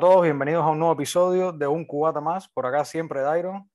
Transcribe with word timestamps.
a 0.00 0.08
todos, 0.08 0.22
bienvenidos 0.22 0.64
a 0.64 0.70
un 0.70 0.78
nuevo 0.78 0.94
episodio 0.94 1.52
de 1.52 1.66
Un 1.66 1.84
Cubata 1.84 2.22
Más. 2.22 2.48
Por 2.48 2.64
acá 2.64 2.86
siempre 2.86 3.20
Dairon, 3.20 3.70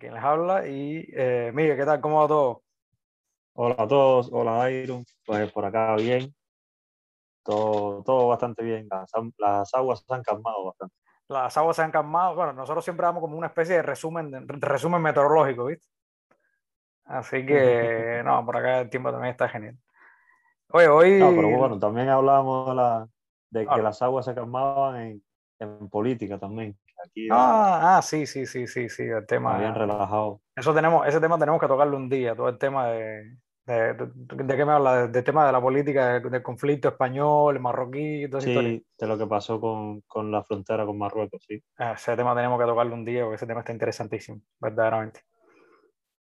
quien 0.00 0.14
les 0.14 0.24
habla. 0.24 0.66
Y 0.66 1.06
eh, 1.12 1.50
Miguel, 1.52 1.76
¿qué 1.76 1.84
tal? 1.84 2.00
¿Cómo 2.00 2.22
va 2.22 2.28
todo? 2.28 2.62
Hola 3.52 3.76
a 3.76 3.86
todos, 3.86 4.30
hola 4.32 4.52
Dairon. 4.52 5.04
Pues 5.26 5.52
por 5.52 5.66
acá 5.66 5.96
bien. 5.96 6.34
Todo, 7.42 8.02
todo 8.04 8.28
bastante 8.28 8.64
bien. 8.64 8.88
Las, 8.90 9.12
las, 9.36 9.74
aguas 9.74 10.02
se 10.02 10.14
han 10.14 10.22
calmado 10.22 10.64
bastante. 10.64 10.94
Las 11.28 11.54
aguas 11.58 11.76
se 11.76 11.82
han 11.82 11.90
calmado. 11.90 12.34
Bueno, 12.34 12.54
nosotros 12.54 12.82
siempre 12.82 13.04
damos 13.04 13.20
como 13.20 13.36
una 13.36 13.48
especie 13.48 13.74
de 13.74 13.82
resumen, 13.82 14.30
de 14.30 14.40
resumen 14.46 15.02
meteorológico, 15.02 15.66
¿viste? 15.66 15.86
Así 17.04 17.44
que, 17.44 18.22
no, 18.24 18.46
por 18.46 18.56
acá 18.56 18.80
el 18.80 18.88
tiempo 18.88 19.10
también 19.10 19.32
está 19.32 19.46
genial. 19.46 19.76
Oye, 20.70 20.88
hoy... 20.88 21.18
No, 21.18 21.34
pero 21.34 21.50
bueno, 21.50 21.78
también 21.78 22.08
hablábamos 22.08 22.70
de 22.70 22.74
la, 22.74 23.08
de 23.50 23.66
que 23.66 23.82
las 23.82 24.02
aguas 24.02 24.24
se 24.24 24.34
calmaban 24.34 25.00
en, 25.00 25.22
en 25.58 25.88
política 25.88 26.38
también. 26.38 26.76
Aquí 27.04 27.28
ah, 27.30 27.98
ah, 27.98 28.02
sí, 28.02 28.26
sí, 28.26 28.46
sí, 28.46 28.66
sí, 28.66 28.88
sí, 28.88 29.04
el 29.04 29.26
tema. 29.26 29.58
Bien 29.58 29.74
relajado. 29.74 30.40
Eso 30.56 30.74
tenemos, 30.74 31.06
ese 31.06 31.20
tema 31.20 31.38
tenemos 31.38 31.60
que 31.60 31.68
tocarlo 31.68 31.96
un 31.96 32.08
día, 32.08 32.34
todo 32.34 32.48
el 32.48 32.58
tema 32.58 32.88
de. 32.88 33.36
¿De, 33.64 33.94
de, 33.94 34.56
qué 34.56 34.64
me 34.64 34.72
habla? 34.72 35.08
Del 35.08 35.22
tema 35.22 35.46
de 35.46 35.52
la 35.52 35.60
política, 35.60 36.20
del 36.20 36.42
conflicto 36.42 36.88
español, 36.88 37.60
marroquí, 37.60 38.26
todo 38.30 38.40
Sí, 38.40 38.82
de 38.98 39.06
lo 39.06 39.18
que 39.18 39.26
pasó 39.26 39.60
con, 39.60 40.00
con, 40.06 40.32
la 40.32 40.42
frontera 40.42 40.86
con 40.86 40.96
Marruecos, 40.96 41.44
sí. 41.46 41.62
Ah, 41.76 41.92
ese 41.92 42.16
tema 42.16 42.34
tenemos 42.34 42.58
que 42.58 42.64
tocarlo 42.64 42.94
un 42.94 43.04
día, 43.04 43.24
porque 43.24 43.36
ese 43.36 43.46
tema 43.46 43.60
está 43.60 43.72
interesantísimo, 43.72 44.40
verdaderamente. 44.58 45.20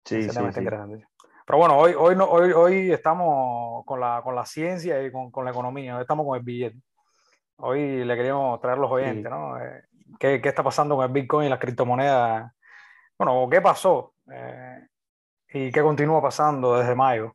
Sí, 0.03 0.16
ese 0.16 0.30
sí, 0.30 0.35
tema 0.35 0.49
está 0.49 0.59
interesantísimo. 0.59 1.07
Pero 1.45 1.59
bueno, 1.59 1.77
hoy, 1.77 1.94
hoy, 1.95 2.16
no, 2.16 2.25
hoy, 2.25 2.52
hoy 2.52 2.91
estamos 2.91 3.85
con 3.85 4.00
la, 4.00 4.22
con 4.23 4.33
la 4.33 4.45
ciencia 4.47 5.03
y 5.03 5.11
con, 5.11 5.30
con 5.30 5.45
la 5.45 5.52
economía, 5.52 5.97
hoy 5.97 6.02
estamos 6.02 6.25
con 6.25 6.39
el 6.39 6.44
billete. 6.44 6.80
Hoy 7.58 8.03
le 8.03 8.16
queríamos 8.16 8.59
traer 8.59 8.78
los 8.78 8.92
oyentes, 8.92 9.31
¿no? 9.31 9.59
Eh, 9.59 9.84
¿qué, 10.20 10.42
¿qué, 10.42 10.50
está 10.50 10.64
pasando 10.64 10.95
con 10.95 11.06
el 11.06 11.11
Bitcoin 11.11 11.48
y 11.48 11.50
las 11.50 11.59
criptomonedas? 11.59 12.52
Bueno, 13.17 13.47
¿qué 13.50 13.62
pasó? 13.62 14.14
Eh, 14.31 14.88
y 15.50 15.72
qué 15.72 15.81
continúa 15.81 16.22
pasando 16.22 16.78
desde 16.78 16.95
mayo. 16.95 17.34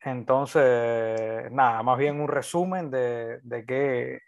Entonces, 0.00 1.50
nada, 1.50 1.82
más 1.82 1.98
bien 1.98 2.20
un 2.20 2.28
resumen 2.28 2.90
de, 2.90 3.40
de, 3.42 3.66
qué, 3.66 4.20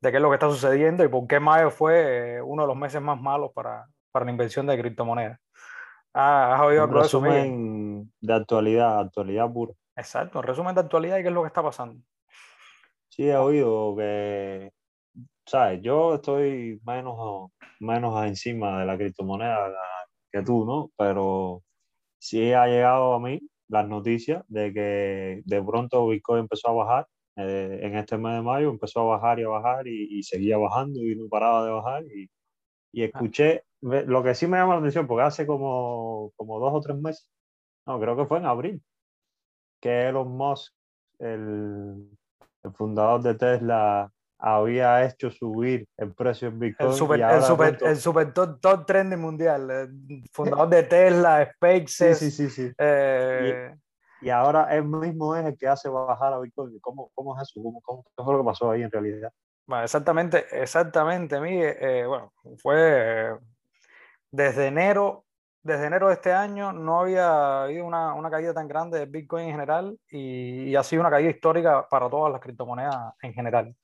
de 0.00 0.10
qué 0.10 0.16
es 0.16 0.22
lo 0.22 0.30
que 0.30 0.34
está 0.34 0.48
sucediendo 0.48 1.04
y 1.04 1.08
por 1.08 1.26
qué 1.26 1.40
mayo 1.40 1.70
fue 1.70 2.36
eh, 2.36 2.42
uno 2.42 2.62
de 2.62 2.68
los 2.68 2.76
meses 2.76 3.02
más 3.02 3.20
malos 3.20 3.50
para, 3.52 3.86
para 4.12 4.24
la 4.24 4.30
inversión 4.30 4.66
de 4.66 4.78
criptomonedas. 4.78 5.38
Ah, 6.14 6.54
¿Has 6.54 6.60
oído 6.60 6.84
un 6.84 6.94
resumen 6.94 8.12
de 8.20 8.34
actualidad, 8.34 9.00
actualidad 9.00 9.52
pura. 9.52 9.72
Exacto, 9.96 10.38
un 10.38 10.44
resumen 10.44 10.74
de 10.74 10.80
actualidad 10.80 11.18
y 11.18 11.22
qué 11.22 11.28
es 11.28 11.34
lo 11.34 11.42
que 11.42 11.48
está 11.48 11.62
pasando. 11.62 12.00
Sí, 13.14 13.28
he 13.28 13.36
oído 13.36 13.94
que, 13.96 14.72
¿sabes? 15.46 15.80
Yo 15.82 16.16
estoy 16.16 16.80
menos, 16.84 17.52
menos 17.78 18.26
encima 18.26 18.80
de 18.80 18.86
la 18.86 18.98
criptomoneda 18.98 19.72
que 20.32 20.42
tú, 20.42 20.64
¿no? 20.64 20.90
Pero 20.98 21.62
sí 22.18 22.52
ha 22.52 22.66
llegado 22.66 23.14
a 23.14 23.20
mí 23.20 23.40
las 23.68 23.88
noticias 23.88 24.44
de 24.48 24.72
que 24.72 25.42
de 25.44 25.62
pronto 25.62 26.08
Bitcoin 26.08 26.40
empezó 26.40 26.70
a 26.70 26.72
bajar. 26.72 27.08
Eh, 27.36 27.80
en 27.82 27.96
este 27.96 28.18
mes 28.18 28.34
de 28.34 28.42
mayo 28.42 28.70
empezó 28.70 29.00
a 29.02 29.16
bajar 29.16 29.38
y 29.38 29.44
a 29.44 29.48
bajar 29.48 29.86
y, 29.86 30.22
seguía 30.24 30.58
bajando 30.58 31.00
y 31.00 31.14
no 31.16 31.28
paraba 31.28 31.64
de 31.64 31.70
bajar. 31.72 32.04
Y, 32.06 32.28
y 32.92 33.02
ah. 33.02 33.06
escuché, 33.06 33.62
lo 33.80 34.24
que 34.24 34.34
sí 34.34 34.48
me 34.48 34.58
llama 34.58 34.74
la 34.74 34.80
atención, 34.80 35.06
porque 35.06 35.22
hace 35.22 35.46
como, 35.46 36.32
como 36.36 36.58
dos 36.58 36.72
o 36.74 36.80
tres 36.80 36.96
meses, 36.98 37.28
no, 37.86 38.00
creo 38.00 38.16
que 38.16 38.26
fue 38.26 38.38
en 38.38 38.46
abril, 38.46 38.82
que 39.80 40.08
Elon 40.08 40.36
Musk, 40.36 40.74
el, 41.20 42.08
el 42.64 42.72
fundador 42.72 43.22
de 43.22 43.34
Tesla 43.34 44.10
había 44.38 45.04
hecho 45.04 45.30
subir 45.30 45.86
el 45.96 46.12
precio 46.12 46.48
en 46.48 46.58
Bitcoin. 46.58 46.90
El 46.90 46.96
super, 46.96 47.20
el 47.20 47.42
super, 47.42 47.78
el 47.80 47.96
super 47.96 48.34
top, 48.34 48.60
top, 48.60 48.86
trending 48.86 49.20
mundial. 49.20 49.70
El 49.70 50.24
fundador 50.32 50.68
de 50.68 50.82
Tesla, 50.82 51.50
SpaceX. 51.56 52.18
Sí, 52.18 52.30
sí, 52.30 52.50
sí. 52.50 52.72
Eh... 52.78 53.74
Y, 54.20 54.26
y, 54.26 54.30
ahora 54.30 54.74
él 54.74 54.84
mismo 54.84 55.36
es 55.36 55.46
el 55.46 55.56
que 55.56 55.68
hace 55.68 55.88
bajar 55.88 56.32
a 56.32 56.40
Bitcoin. 56.40 56.78
¿Cómo, 56.80 57.10
cómo 57.14 57.36
es 57.36 57.42
eso? 57.42 57.60
¿Cómo, 57.62 57.80
cómo, 57.82 58.04
¿Qué 58.16 58.24
fue 58.24 58.32
lo 58.34 58.40
que 58.40 58.46
pasó 58.46 58.70
ahí 58.70 58.82
en 58.82 58.90
realidad? 58.90 59.32
Bueno, 59.66 59.84
exactamente, 59.84 60.44
exactamente, 60.50 61.40
Miguel. 61.40 61.76
Eh, 61.80 62.06
bueno, 62.06 62.32
fue 62.58 63.34
desde 64.30 64.66
enero 64.66 65.24
desde 65.64 65.86
enero 65.86 66.08
de 66.08 66.14
este 66.14 66.30
año 66.30 66.72
no 66.72 67.00
había 67.00 67.62
habido 67.62 67.86
una, 67.86 68.12
una 68.12 68.30
caída 68.30 68.52
tan 68.52 68.68
grande 68.68 68.98
de 68.98 69.06
Bitcoin 69.06 69.46
en 69.46 69.52
general 69.52 69.98
y, 70.10 70.64
y, 70.64 70.76
ha 70.76 70.82
sido 70.82 71.00
una 71.00 71.10
caída 71.10 71.30
histórica 71.30 71.88
para 71.88 72.10
todas 72.10 72.30
las 72.30 72.40
criptomonedas 72.40 73.14
en 73.22 73.32
general. 73.32 73.74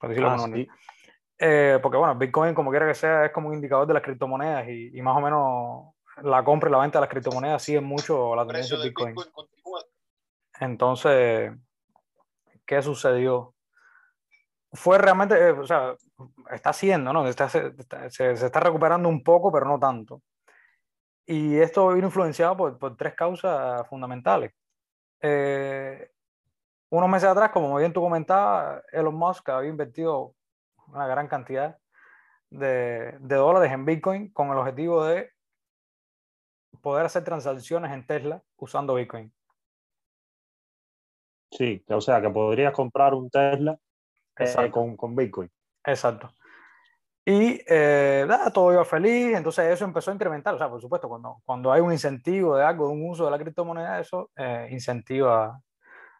Por 0.00 0.08
decirlo 0.08 0.30
ah, 0.30 0.48
sí. 0.52 0.68
eh, 1.38 1.78
porque 1.80 1.96
bueno, 1.96 2.16
Bitcoin 2.16 2.54
como 2.54 2.70
quiera 2.70 2.88
que 2.88 2.94
sea 2.94 3.26
es 3.26 3.32
como 3.32 3.48
un 3.48 3.54
indicador 3.54 3.86
de 3.86 3.94
las 3.94 4.02
criptomonedas 4.02 4.68
y, 4.68 4.98
y, 4.98 5.00
más 5.00 5.16
o 5.16 5.20
menos 5.20 5.94
la 6.24 6.42
compra 6.42 6.68
y 6.68 6.72
la 6.72 6.78
venta 6.78 6.98
de 6.98 7.02
las 7.02 7.10
criptomonedas 7.10 7.62
siguen 7.62 7.84
mucho 7.84 8.34
la 8.34 8.44
tendencia 8.44 8.76
de 8.76 8.88
Bitcoin. 8.88 9.14
Bitcoin 9.14 9.48
Entonces, 10.58 11.52
¿qué 12.66 12.82
sucedió? 12.82 13.54
Fue 14.72 14.98
realmente, 14.98 15.36
eh, 15.36 15.52
o 15.52 15.66
sea, 15.66 15.94
está 16.50 16.70
haciendo, 16.70 17.12
¿no? 17.12 17.28
Está, 17.28 17.48
se, 17.48 17.72
se, 18.08 18.36
se 18.36 18.46
está 18.46 18.58
recuperando 18.58 19.08
un 19.08 19.22
poco, 19.22 19.52
pero 19.52 19.66
no 19.66 19.78
tanto. 19.78 20.20
Y 21.26 21.58
esto 21.58 21.88
vino 21.88 22.06
influenciado 22.08 22.56
por, 22.56 22.78
por 22.78 22.96
tres 22.96 23.14
causas 23.14 23.86
fundamentales. 23.88 24.52
Eh, 25.20 26.10
unos 26.90 27.08
meses 27.08 27.28
atrás, 27.28 27.50
como 27.50 27.76
bien 27.76 27.92
tú 27.92 28.00
comentabas, 28.00 28.82
Elon 28.92 29.14
Musk 29.14 29.48
había 29.48 29.70
invertido 29.70 30.34
una 30.88 31.06
gran 31.06 31.28
cantidad 31.28 31.78
de, 32.50 33.16
de, 33.18 33.36
dólares 33.36 33.72
en 33.72 33.84
Bitcoin 33.84 34.30
con 34.32 34.50
el 34.50 34.58
objetivo 34.58 35.04
de 35.04 35.30
poder 36.82 37.06
hacer 37.06 37.24
transacciones 37.24 37.92
en 37.92 38.06
Tesla 38.06 38.42
usando 38.56 38.94
Bitcoin. 38.94 39.32
Sí, 41.50 41.84
o 41.88 42.00
sea, 42.00 42.20
que 42.20 42.30
podrías 42.30 42.72
comprar 42.72 43.14
un 43.14 43.30
Tesla 43.30 43.78
eh, 44.38 44.70
con, 44.70 44.96
con 44.96 45.14
Bitcoin. 45.14 45.50
Exacto. 45.84 46.30
Y 47.24 47.60
eh, 47.68 48.26
todo 48.52 48.72
iba 48.72 48.84
feliz, 48.84 49.36
entonces 49.36 49.66
eso 49.66 49.84
empezó 49.84 50.10
a 50.10 50.14
incrementar. 50.14 50.54
O 50.54 50.58
sea, 50.58 50.68
por 50.68 50.80
supuesto, 50.80 51.08
cuando, 51.08 51.40
cuando 51.44 51.72
hay 51.72 51.80
un 51.80 51.92
incentivo 51.92 52.56
de 52.56 52.64
algo, 52.64 52.88
de 52.88 52.94
un 52.94 53.08
uso 53.08 53.24
de 53.24 53.30
la 53.30 53.38
criptomoneda, 53.38 54.00
eso 54.00 54.30
eh, 54.36 54.68
incentiva 54.70 55.60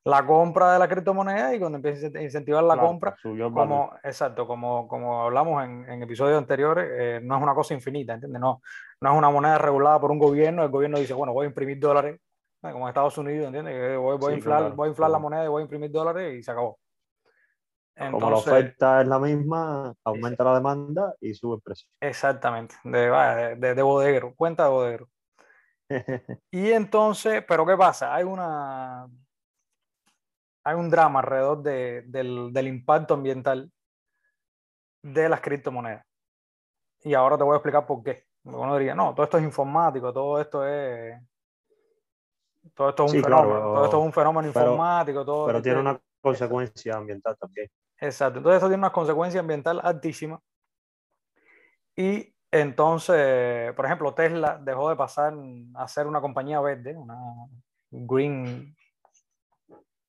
la 0.05 0.27
compra 0.27 0.73
de 0.73 0.79
la 0.81 0.89
criptomoneda 0.89 1.55
y 1.55 1.61
cuando 1.61 1.77
empieza 1.77 2.07
a 2.07 2.23
incentivar 2.23 2.63
la 2.65 2.77
compra, 2.77 3.17
como, 3.53 3.93
exacto, 4.03 4.47
como, 4.47 4.89
como 4.89 5.23
hablamos 5.23 5.65
en, 5.65 5.89
en 5.89 6.03
episodios 6.03 6.39
anteriores, 6.39 6.89
eh, 6.93 7.21
no 7.23 7.37
es 7.37 7.43
una 7.43 7.55
cosa 7.55 7.75
infinita, 7.75 8.15
¿entiendes? 8.15 8.41
No, 8.41 8.61
no 9.01 9.13
es 9.13 9.17
una 9.17 9.31
moneda 9.31 9.59
regulada 9.59 10.01
por 10.01 10.11
un 10.11 10.19
gobierno, 10.19 10.65
el 10.65 10.71
gobierno 10.71 10.99
dice, 10.99 11.15
bueno, 11.15 11.33
voy 11.33 11.45
a 11.45 11.49
imprimir 11.49 11.79
dólares, 11.79 12.21
como 12.61 12.85
en 12.85 12.89
Estados 12.89 13.17
Unidos, 13.19 13.47
¿entiendes? 13.47 13.97
Voy, 13.99 14.19
voy 14.19 14.33
a 14.33 14.37
inflar, 14.37 14.59
claro, 14.61 14.75
voy 14.75 14.87
a 14.87 14.91
inflar 14.91 15.11
la 15.11 15.19
moneda 15.19 15.45
y 15.45 15.49
voy 15.49 15.61
a 15.61 15.65
imprimir 15.65 15.91
dólares 15.93 16.35
y 16.37 16.43
se 16.43 16.51
acabó. 16.51 16.79
Entonces, 18.07 18.13
Como 18.13 18.31
la 18.31 18.37
oferta 18.37 19.01
es 19.01 19.09
la 19.09 19.19
misma, 19.19 19.95
aumenta 20.05 20.45
la 20.45 20.55
demanda 20.55 21.15
y 21.21 21.35
sube 21.35 21.57
el 21.57 21.63
precio. 21.63 21.89
Exactamente, 22.01 22.75
de, 22.85 23.57
de, 23.59 23.75
de 23.75 23.83
bodeguero, 23.83 24.35
cuenta 24.37 24.65
de 24.65 24.71
bodeguero. 24.71 25.09
y 26.51 26.71
entonces, 26.71 27.45
pero 27.47 27.67
¿qué 27.67 27.77
pasa? 27.77 28.15
Hay 28.15 28.25
una 28.25 29.09
hay 30.65 30.77
un 30.77 30.91
drama 30.91 31.21
alrededor 31.21 31.63
de, 31.63 32.03
del, 32.07 32.53
del, 32.53 32.69
impacto 32.69 33.15
ambiental 33.15 33.71
de 35.03 35.29
las 35.29 35.41
criptomonedas. 35.41 36.05
Y 37.03 37.15
ahora 37.15 37.37
te 37.37 37.43
voy 37.43 37.55
a 37.55 37.57
explicar 37.57 37.85
por 37.85 38.03
qué. 38.03 38.27
Uno 38.45 38.77
diría, 38.77 38.95
no, 38.95 39.15
todo 39.15 39.25
esto 39.25 39.39
es 39.39 39.45
informático, 39.45 40.13
todo 40.13 40.41
esto 40.41 40.67
es. 40.67 41.21
Todo 42.75 42.91
esto 42.91 43.05
es 43.07 43.13
un, 43.13 43.19
sí, 43.19 43.25
fenómeno, 43.25 43.49
claro, 43.49 43.75
todo 43.75 43.85
esto 43.85 43.99
es 43.99 44.05
un 44.05 44.13
fenómeno 44.13 44.53
pero, 44.53 44.67
informático. 44.67 45.25
Todo 45.25 45.47
pero 45.47 45.63
tiene 45.63 45.81
una 45.81 46.01
consecuencia 46.21 46.97
ambiental 46.97 47.37
también. 47.37 47.69
Exacto, 48.03 48.39
entonces 48.39 48.57
esto 48.57 48.67
tiene 48.67 48.81
una 48.81 48.91
consecuencia 48.91 49.39
ambiental 49.39 49.81
altísima. 49.81 50.41
Y 51.95 52.35
entonces, 52.51 53.73
por 53.75 53.87
ejemplo, 53.87 54.13
Tesla 54.13 54.59
dejó 54.61 54.91
de 54.91 54.97
pasar 54.97 55.33
a 55.75 55.87
ser 55.87 56.09
una 56.09 56.21
compañía 56.21 56.61
verde, 56.61 56.97
una 56.97 57.17
green, 57.93 58.75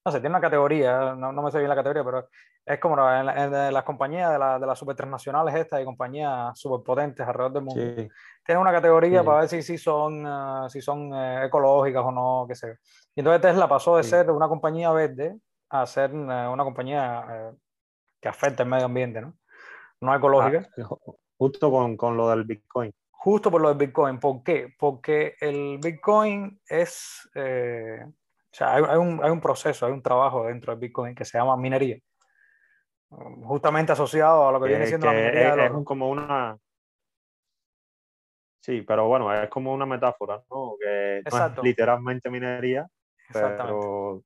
no 0.05 0.11
sé, 0.11 0.19
tiene 0.19 0.29
una 0.29 0.41
categoría, 0.41 1.13
no, 1.13 1.31
no 1.31 1.43
me 1.43 1.51
sé 1.51 1.59
bien 1.59 1.69
la 1.69 1.75
categoría, 1.75 2.03
pero 2.03 2.27
es 2.65 2.79
como 2.79 2.95
en, 2.97 3.29
en, 3.29 3.73
las 3.73 3.83
compañías 3.83 4.31
de, 4.31 4.39
la, 4.39 4.57
de 4.57 4.65
las 4.65 4.79
super 4.79 4.95
transnacionales 4.95 5.53
estas 5.53 5.79
y 5.79 5.85
compañías 5.85 6.57
superpotentes 6.57 7.27
alrededor 7.27 7.53
del 7.53 7.63
mundo. 7.63 7.79
Sí. 7.95 8.09
Tienen 8.43 8.61
una 8.61 8.71
categoría 8.71 9.19
sí. 9.19 9.25
para 9.25 9.39
ver 9.41 9.49
si, 9.49 9.61
si 9.61 9.77
son, 9.77 10.25
uh, 10.25 10.67
si 10.67 10.81
son 10.81 11.13
uh, 11.13 11.43
ecológicas 11.43 12.03
o 12.03 12.11
no, 12.11 12.45
qué 12.47 12.55
sé. 12.55 12.79
Y 13.13 13.19
entonces 13.19 13.41
Tesla 13.41 13.67
pasó 13.67 13.97
de 13.97 14.03
sí. 14.03 14.09
ser 14.09 14.31
una 14.31 14.47
compañía 14.47 14.91
verde 14.91 15.37
a 15.69 15.85
ser 15.85 16.11
una, 16.11 16.49
una 16.49 16.63
compañía 16.63 17.51
uh, 17.51 17.57
que 18.23 18.29
afecta 18.29 18.63
el 18.63 18.69
medio 18.69 18.85
ambiente, 18.85 19.19
¿no? 19.19 19.37
No 19.99 20.15
ecológica. 20.15 20.65
Ah, 20.77 20.95
justo 21.35 21.69
con, 21.69 21.97
con, 21.97 22.15
lo 22.15 22.29
del 22.29 22.45
Bitcoin. 22.45 22.89
Justo 23.11 23.51
por 23.51 23.61
lo 23.61 23.67
del 23.67 23.77
Bitcoin. 23.77 24.17
¿Por 24.17 24.43
qué? 24.43 24.73
Porque 24.79 25.35
el 25.41 25.77
Bitcoin 25.83 26.57
es, 26.65 27.29
eh, 27.35 27.99
o 28.05 28.13
sea, 28.49 28.75
hay, 28.75 28.83
hay, 28.87 28.97
un, 28.97 29.21
hay, 29.21 29.29
un, 29.29 29.41
proceso, 29.41 29.85
hay 29.85 29.91
un 29.91 30.01
trabajo 30.01 30.45
dentro 30.45 30.71
del 30.71 30.79
Bitcoin 30.79 31.13
que 31.13 31.25
se 31.25 31.37
llama 31.37 31.57
minería. 31.57 31.97
justamente 33.09 33.91
asociado 33.91 34.47
a 34.47 34.53
lo 34.53 34.61
que, 34.61 34.69
viene 34.69 34.87
siendo 34.87 35.07
la 35.07 35.13
minería 35.13 35.65
es, 35.65 35.71
es 35.73 35.83
como 35.83 36.09
una 36.09 36.57
Sí, 38.61 38.81
pero 38.83 39.09
bueno, 39.09 39.33
es 39.33 39.49
como 39.49 39.73
una 39.73 39.85
metáfora, 39.85 40.41
¿no? 40.49 40.75
Que 40.79 41.21
no 41.29 41.45
es 41.45 41.63
literalmente 41.63 42.29
minería, 42.29 42.87
pero 43.33 44.23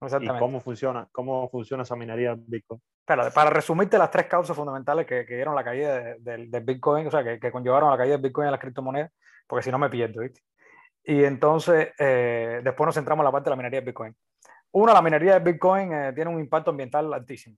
¿Y 0.00 0.28
cómo 0.38 0.60
funciona, 0.60 1.08
cómo 1.10 1.48
funciona 1.48 1.82
esa 1.82 1.96
minería 1.96 2.34
Bitcoin? 2.36 2.80
para 3.04 3.48
resumirte 3.48 3.96
las 3.96 4.10
tres 4.10 4.26
causas 4.26 4.54
fundamentales 4.54 5.06
que, 5.06 5.24
que 5.24 5.34
dieron 5.34 5.54
la 5.54 5.64
caída 5.64 6.14
del 6.18 6.50
de, 6.50 6.60
Bitcoin, 6.60 7.06
o 7.06 7.10
sea, 7.10 7.24
que, 7.24 7.40
que, 7.40 7.50
conllevaron 7.50 7.88
a 7.88 7.92
la 7.92 7.98
caída 7.98 8.12
del 8.12 8.22
Bitcoin 8.22 8.44
y 8.44 8.48
a 8.48 8.50
las 8.50 8.60
criptomonedas, 8.60 9.10
porque 9.46 9.62
si 9.62 9.70
no 9.70 9.78
me 9.78 9.88
pierdo, 9.88 10.20
¿viste? 10.20 10.42
Y 11.04 11.24
entonces, 11.24 11.88
eh, 11.98 12.60
después 12.62 12.84
nos 12.86 12.94
centramos 12.94 13.22
en 13.22 13.24
la 13.24 13.32
parte 13.32 13.46
de 13.46 13.50
la 13.50 13.56
minería 13.56 13.80
de 13.80 13.86
Bitcoin. 13.86 14.14
Una, 14.72 14.92
la 14.92 15.00
minería 15.00 15.38
de 15.38 15.52
Bitcoin 15.52 15.90
eh, 15.90 16.12
tiene 16.12 16.30
un 16.30 16.38
impacto 16.38 16.70
ambiental 16.70 17.12
altísimo. 17.14 17.56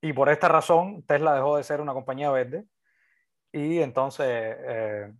Y 0.00 0.14
por 0.14 0.30
esta 0.30 0.48
razón, 0.48 1.02
Tesla 1.02 1.34
dejó 1.34 1.58
de 1.58 1.62
ser 1.62 1.82
una 1.82 1.92
compañía 1.92 2.30
verde 2.30 2.64
y 3.52 3.80
entonces 3.80 4.26
eh, 4.28 5.12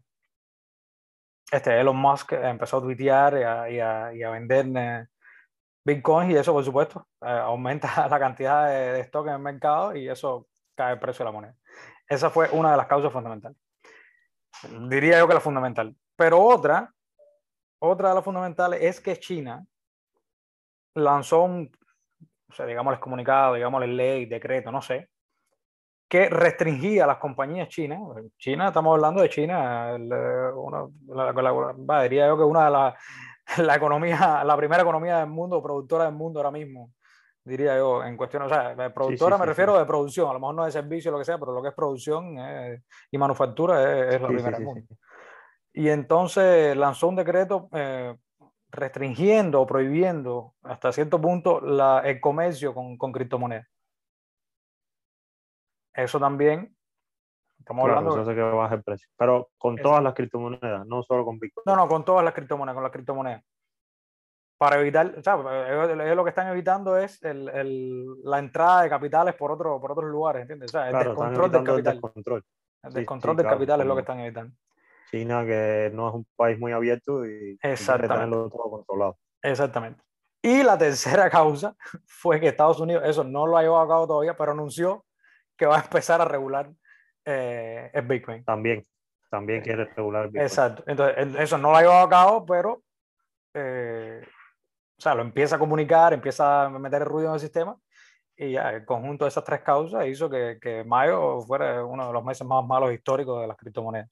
este 1.53 1.79
Elon 1.79 1.97
Musk 1.97 2.33
empezó 2.33 2.79
a 2.79 2.81
tuitear 2.81 3.39
y 3.39 3.79
a, 3.81 4.13
y 4.15 4.23
a, 4.23 4.31
vender 4.31 5.09
eh, 5.85 5.95
bitcoins 5.95 6.33
y 6.33 6.37
eso, 6.37 6.53
por 6.53 6.65
supuesto, 6.65 7.07
eh, 7.21 7.29
aumenta 7.29 7.89
la 8.09 8.19
cantidad 8.19 8.69
de, 8.69 9.01
stock 9.01 9.27
en 9.27 9.35
el 9.35 9.39
mercado 9.39 9.95
y 9.95 10.09
eso 10.09 10.49
cae 10.75 10.95
el 10.95 10.99
precio 10.99 11.25
de 11.25 11.31
la 11.31 11.33
moneda. 11.33 11.55
Esa 12.09 12.31
fue 12.31 12.49
una 12.53 12.73
de 12.73 12.77
las 12.77 12.87
causas 12.87 13.13
fundamentales. 13.13 13.59
Diría 14.89 15.19
yo 15.19 15.29
que 15.29 15.35
la 15.35 15.41
fundamental. 15.41 15.95
Pero 16.17 16.41
otra, 16.41 16.93
otra 17.81 18.11
de 18.11 18.15
las 18.15 18.25
fundamentales 18.25 18.83
es 18.83 19.01
que 19.01 19.19
China 19.19 19.65
lanzó 20.95 21.43
un, 21.43 21.71
o 22.49 22.53
sea, 22.53 22.67
digamos, 22.67 22.99
comunicado, 22.99 23.55
digamos, 23.55 23.87
ley, 23.87 24.27
decreto, 24.27 24.71
no 24.71 24.81
sé, 24.81 25.11
que 26.09 26.29
restringía 26.29 27.05
a 27.05 27.09
las 27.09 27.19
compañías 27.19 27.69
chinas. 27.69 27.99
China, 28.39 28.69
estamos 28.69 28.95
hablando 28.95 29.21
de 29.23 29.29
China, 29.29 29.97
una, 30.55 30.87
la, 31.09 32.03
diría 32.05 32.29
yo 32.29 32.37
que 32.37 32.45
una 32.45 32.67
de 32.67 32.71
las 32.71 32.95
la 33.59 33.77
economía, 33.77 34.43
la 34.45 34.57
primera 34.57 34.83
economía 34.83 35.19
del 35.19 35.29
mundo, 35.29 35.63
productora 35.63 36.05
del 36.05 36.15
mundo 36.15 36.41
ahora 36.41 36.51
mismo, 36.51 36.93
diría 37.45 37.77
yo, 37.77 38.03
en 38.05 38.17
cuestión, 38.17 38.43
o 38.43 38.49
sea, 38.49 38.75
productora 38.93 39.37
me 39.39 39.47
refiero 39.47 39.79
de 39.79 39.85
producción, 39.85 40.29
a 40.29 40.33
lo 40.33 40.41
mejor 40.41 40.55
no 40.55 40.65
de 40.65 40.73
servicio, 40.73 41.11
lo 41.11 41.19
que 41.19 41.25
sea, 41.25 41.39
pero 41.39 41.53
lo 41.53 41.63
que 41.63 41.69
es 41.69 41.75
producción 41.75 42.39
eh, 42.39 42.83
y 43.11 43.19
manufactura 43.19 44.09
es, 44.09 44.21
la 44.21 44.29
primera 44.29 44.57
del 44.59 44.67
mundo. 44.67 44.97
Y 45.73 45.89
entonces 45.89 46.77
lanzó 46.77 47.09
un 47.09 47.17
decreto 47.17 47.69
eh, 47.73 48.17
restringiendo 48.71 49.61
o 49.61 49.67
prohibiendo 49.67 50.55
hasta 50.63 50.93
cierto 50.93 51.21
punto 51.21 51.61
la, 51.61 52.01
el 52.05 52.21
comercio 52.21 52.73
con, 52.73 52.97
con 52.97 53.13
criptomonedas 53.13 53.67
eso 55.95 56.19
también. 56.19 56.74
Estamos 57.65 57.89
hablando. 57.89 58.11
Eso 58.11 58.21
hace 58.21 58.35
que 58.35 58.43
baje 58.43 58.75
el 58.75 58.83
precio. 58.83 59.09
Pero 59.17 59.49
con 59.57 59.77
todas 59.77 60.03
las 60.03 60.13
criptomonedas, 60.13 60.87
no 60.87 61.03
solo 61.03 61.25
con 61.25 61.39
Bitcoin. 61.39 61.63
No, 61.65 61.75
no, 61.75 61.89
con 61.89 62.05
todas 62.05 62.23
las 62.23 62.35
criptomonedas, 62.35 62.75
con 62.75 62.83
las 62.83 62.93
criptomonedas. 62.93 63.43
Para 64.59 64.81
evitar, 64.81 65.15
o 65.19 65.23
sea, 65.23 65.37
lo 65.37 66.25
que 66.25 66.29
están 66.29 66.49
evitando 66.49 66.99
es 66.99 67.23
el, 67.23 67.49
el, 67.49 68.23
la 68.23 68.39
entrada 68.39 68.83
de 68.83 68.91
capitales 68.91 69.35
por, 69.35 69.51
otro, 69.51 69.81
por 69.81 69.93
otros 69.93 70.11
lugares, 70.11 70.43
¿entiendes? 70.43 70.71
O 70.71 70.79
sea, 70.79 70.91
el 70.91 71.07
descontrol 71.07 71.51
del 71.51 71.65
capital. 71.65 71.95
El 71.95 72.01
descontrol, 72.01 72.45
el 72.83 72.93
descontrol 72.93 73.37
del 73.37 73.47
capital 73.47 73.81
es 73.81 73.87
lo 73.87 73.95
que 73.95 74.01
están 74.01 74.21
evitando. 74.21 74.55
China, 75.11 75.45
que 75.47 75.91
no 75.95 76.09
es 76.09 76.15
un 76.15 76.27
país 76.37 76.59
muy 76.59 76.73
abierto 76.73 77.25
y 77.27 77.59
Exactamente. 77.63 78.15
tenerlo 78.15 78.51
todo 78.51 78.71
controlado. 78.71 79.17
Exactamente. 79.43 80.03
Y 80.43 80.63
la 80.63 80.77
tercera 80.77 81.31
causa 81.31 81.75
fue 82.07 82.39
que 82.41 82.49
Estados 82.49 82.79
Unidos, 82.79 83.05
eso 83.07 83.25
no 83.25 83.47
lo 83.47 83.57
ha 83.57 83.63
llevado 83.63 83.83
a 83.83 83.89
cabo 83.89 84.07
todavía, 84.07 84.37
pero 84.37 84.53
anunció 84.53 85.07
que 85.57 85.65
va 85.65 85.79
a 85.79 85.83
empezar 85.83 86.21
a 86.21 86.27
regular 86.27 86.71
eh, 87.25 87.91
el 87.93 88.03
Bitcoin. 88.03 88.45
También, 88.45 88.87
también 89.31 89.63
quiere 89.63 89.85
regular 89.85 90.27
Bitcoin. 90.27 90.43
Exacto. 90.43 90.85
Entonces, 90.87 91.35
eso 91.39 91.59
no 91.59 91.71
lo 91.71 91.77
ha 91.77 91.83
llevado 91.83 92.07
a 92.07 92.09
cabo, 92.09 92.47
pero 92.47 92.83
eh, 93.55 94.23
o 94.97 95.01
sea, 95.01 95.15
lo 95.15 95.23
empieza 95.23 95.57
a 95.57 95.59
comunicar, 95.59 96.13
empieza 96.13 96.65
a 96.65 96.71
meter 96.71 97.03
el 97.03 97.09
ruido 97.09 97.29
en 97.29 97.35
el 97.35 97.41
sistema 97.41 97.77
y 98.37 98.53
ya 98.53 98.71
el 98.71 98.85
conjunto 98.85 99.25
de 99.25 99.29
esas 99.29 99.45
tres 99.45 99.61
causas 99.61 100.07
hizo 100.07 100.29
que, 100.29 100.59
que 100.61 100.83
mayo 100.85 101.41
fuera 101.43 101.85
uno 101.85 102.07
de 102.09 102.13
los 102.13 102.25
meses 102.25 102.47
más 102.47 102.65
malos 102.67 102.93
históricos 102.93 103.41
de 103.41 103.47
las 103.47 103.57
criptomonedas 103.57 104.11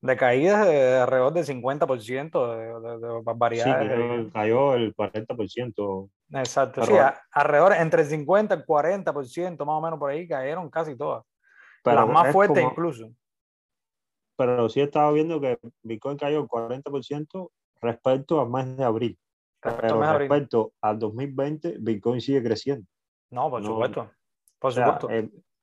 de 0.00 0.16
caídas 0.16 0.66
de 0.66 0.96
alrededor 0.96 1.32
del 1.32 1.44
50% 1.44 2.56
de, 2.56 3.06
de, 3.06 3.22
barbaridades. 3.22 4.26
Sí, 4.26 4.30
cayó 4.32 4.74
el 4.74 4.94
40%. 4.94 6.10
Exacto, 6.34 6.84
sí, 6.84 6.92
alrededor 7.32 7.72
entre 7.74 8.02
el 8.02 8.08
50 8.08 8.54
y 8.54 8.58
el 8.58 8.64
40% 8.64 9.58
más 9.58 9.74
o 9.74 9.80
menos 9.80 9.98
por 9.98 10.10
ahí 10.10 10.28
cayeron 10.28 10.70
casi 10.70 10.96
todas. 10.96 11.24
Las 11.94 12.08
más 12.08 12.32
fuertes 12.32 12.62
incluso. 12.62 13.10
Pero 14.36 14.68
sí 14.68 14.80
estaba 14.80 15.10
viendo 15.12 15.40
que 15.40 15.58
Bitcoin 15.82 16.16
cayó 16.16 16.40
el 16.40 16.46
40% 16.46 17.50
respecto 17.80 18.40
al 18.40 18.50
mes 18.50 18.76
de 18.76 18.84
abril. 18.84 19.18
Respecto 19.60 19.98
pero 19.98 20.18
respecto 20.18 20.72
al 20.80 20.98
2020, 20.98 21.76
Bitcoin 21.80 22.20
sigue 22.20 22.42
creciendo. 22.42 22.86
No, 23.30 23.50
por 23.50 23.64
supuesto. 23.64 24.10
Por 24.58 24.72
supuesto. 24.72 25.08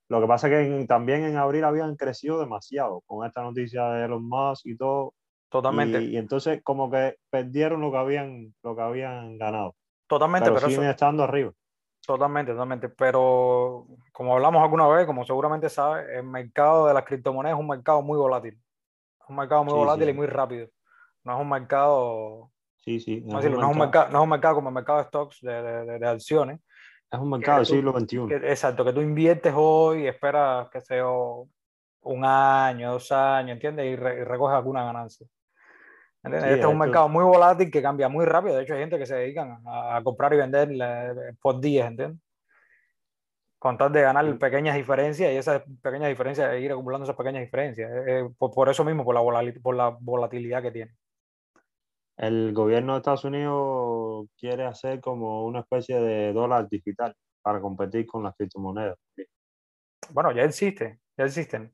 Lo 0.07 0.22
que 0.22 0.27
pasa 0.27 0.48
es 0.48 0.80
que 0.80 0.86
también 0.86 1.24
en 1.24 1.38
abril 1.38 1.63
habían 1.63 1.95
crecido 1.95 2.39
demasiado 2.39 3.01
con 3.07 3.25
esta 3.25 3.42
noticia 3.42 3.86
de 3.89 4.07
los 4.07 4.21
más 4.21 4.66
y 4.66 4.78
todo. 4.78 5.13
Totalmente. 5.50 6.01
Y, 6.01 6.18
entonces 6.18 6.62
como 6.63 6.92
que 6.92 7.16
perdieron 7.30 7.81
lo 7.81 7.92
que 7.92 7.98
habían, 7.98 8.54
lo 8.62 8.75
que 8.75 8.81
habían 8.81 9.38
ganado. 9.38 9.75
Totalmente. 10.07 10.51
Pero, 10.51 10.68
siguen 10.68 10.89
estando 10.89 11.24
arriba. 11.24 11.51
Totalmente, 12.06 12.52
totalmente. 12.52 12.90
Pero 12.90 13.88
como 14.12 14.34
hablamos 14.34 14.62
alguna 14.62 14.88
vez, 14.88 15.06
como 15.06 15.25
seguramente 15.25 15.69
sabes, 15.69 16.07
el 16.10 16.24
mercado 16.24 16.88
de 16.88 16.94
las 16.94 17.04
criptomonedas 17.04 17.57
es 17.57 17.60
un 17.60 17.68
mercado 17.68 18.02
muy 18.02 18.18
volátil. 18.18 18.54
Es 18.54 19.30
un 19.30 19.36
mercado 19.36 19.63
muy 19.63 19.74
volátil 19.74 20.10
y 20.10 20.13
muy 20.13 20.28
rápido. 20.28 20.68
No 21.24 21.36
es 21.36 21.42
un 21.42 21.50
mercado... 21.50 22.52
Sí, 22.78 23.00
sí. 23.00 23.22
No, 23.25 23.40
es, 23.40 23.46
un 23.48 23.78
mercado, 23.80 24.12
no 24.12 24.19
es 24.19 24.24
un 24.24 24.30
mercado 24.30 24.56
como 24.56 24.69
el 24.69 24.75
mercado 24.75 25.00
de 25.00 25.06
stocks, 25.06 25.42
de, 25.42 25.62
de, 25.62 26.00
de 26.00 26.07
acciones, 26.07 26.60
es 27.12 27.19
un 27.19 27.30
mercado 27.30 27.57
del 27.60 27.66
siglo 27.66 28.00
XXI. 28.00 28.34
exacto, 28.48 28.84
que 28.84 28.94
tú 28.94 29.02
inviertes 29.02 29.54
hoy 29.56 30.04
y 30.04 30.07
esperas 30.07 30.69
que 30.69 30.81
sea 30.81 31.06
un 31.07 32.25
año, 32.25 32.94
dos 32.94 33.12
años, 33.12 33.54
¿entiendes? 33.54 33.86
Y, 33.86 33.96
recoges 33.96 34.56
alguna 34.56 34.84
ganancia. 34.84 35.28
Este 36.33 36.59
es 36.59 36.66
un 36.66 36.78
mercado 36.78 37.07
muy 37.09 37.23
volátil 37.23 37.69
que 37.69 37.81
cambia 37.81 38.09
muy 38.09 38.26
rápido. 38.26 38.56
De 38.56 38.64
hecho, 38.64 38.73
hay 38.73 38.80
gente 38.80 38.97
que 38.97 39.06
se 39.06 39.16
dedican 39.16 39.61
a, 39.66 40.02
comprar 40.04 40.33
y 40.33 40.38
vender 40.38 40.69
por 41.42 41.59
días, 41.59 41.88
¿entiendes? 41.88 42.19
Con 43.59 43.78
tal 43.78 43.92
de 43.92 44.02
ganar 44.02 44.38
pequeñas 44.38 44.76
diferencias 44.76 45.31
y 45.31 45.38
esas 45.38 45.64
pequeñas 45.81 46.09
diferencias, 46.09 46.59
ir 46.59 46.71
acumulando 46.71 47.04
esas 47.04 47.16
pequeñas 47.16 47.42
diferencias. 47.42 47.90
por, 48.38 48.52
por, 48.52 48.69
eso 48.69 48.83
mismo, 48.83 49.04
por 49.04 49.16
la, 49.16 49.54
por 49.61 49.76
la 49.76 49.97
volatilidad 49.99 50.61
que 50.61 50.71
tiene 50.71 50.95
el 52.18 52.54
gobierno 52.54 52.94
de 52.94 52.97
Estados 52.99 53.26
Unidos 53.26 54.28
quiere 54.38 54.66
hacer 54.66 55.02
como 55.02 55.45
una 55.45 55.61
especie 55.61 55.99
de 55.99 56.33
dólar 56.33 56.69
digital 56.69 57.16
para 57.42 57.59
competir 57.59 58.06
con 58.06 58.23
las 58.23 58.35
criptomonedas. 58.35 58.97
Bueno, 60.11 60.31
ya 60.31 60.44
existe, 60.44 60.99
ya 61.18 61.26
existen. 61.26 61.73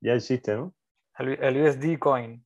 Ya 0.00 0.14
existe, 0.14 0.54
¿no? 0.54 0.74
El, 1.18 1.60
USD 1.60 1.98
coin. 1.98 2.44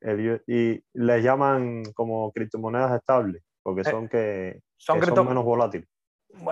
Y 0.00 0.84
les 0.94 1.22
llaman 1.22 1.82
como 1.94 2.32
criptomonedas 2.32 2.92
estables, 2.92 3.42
porque 3.62 3.82
eh, 3.82 3.84
son 3.84 4.08
que, 4.08 4.62
son, 4.76 4.98
menos 4.98 5.44
volátiles. 5.44 5.88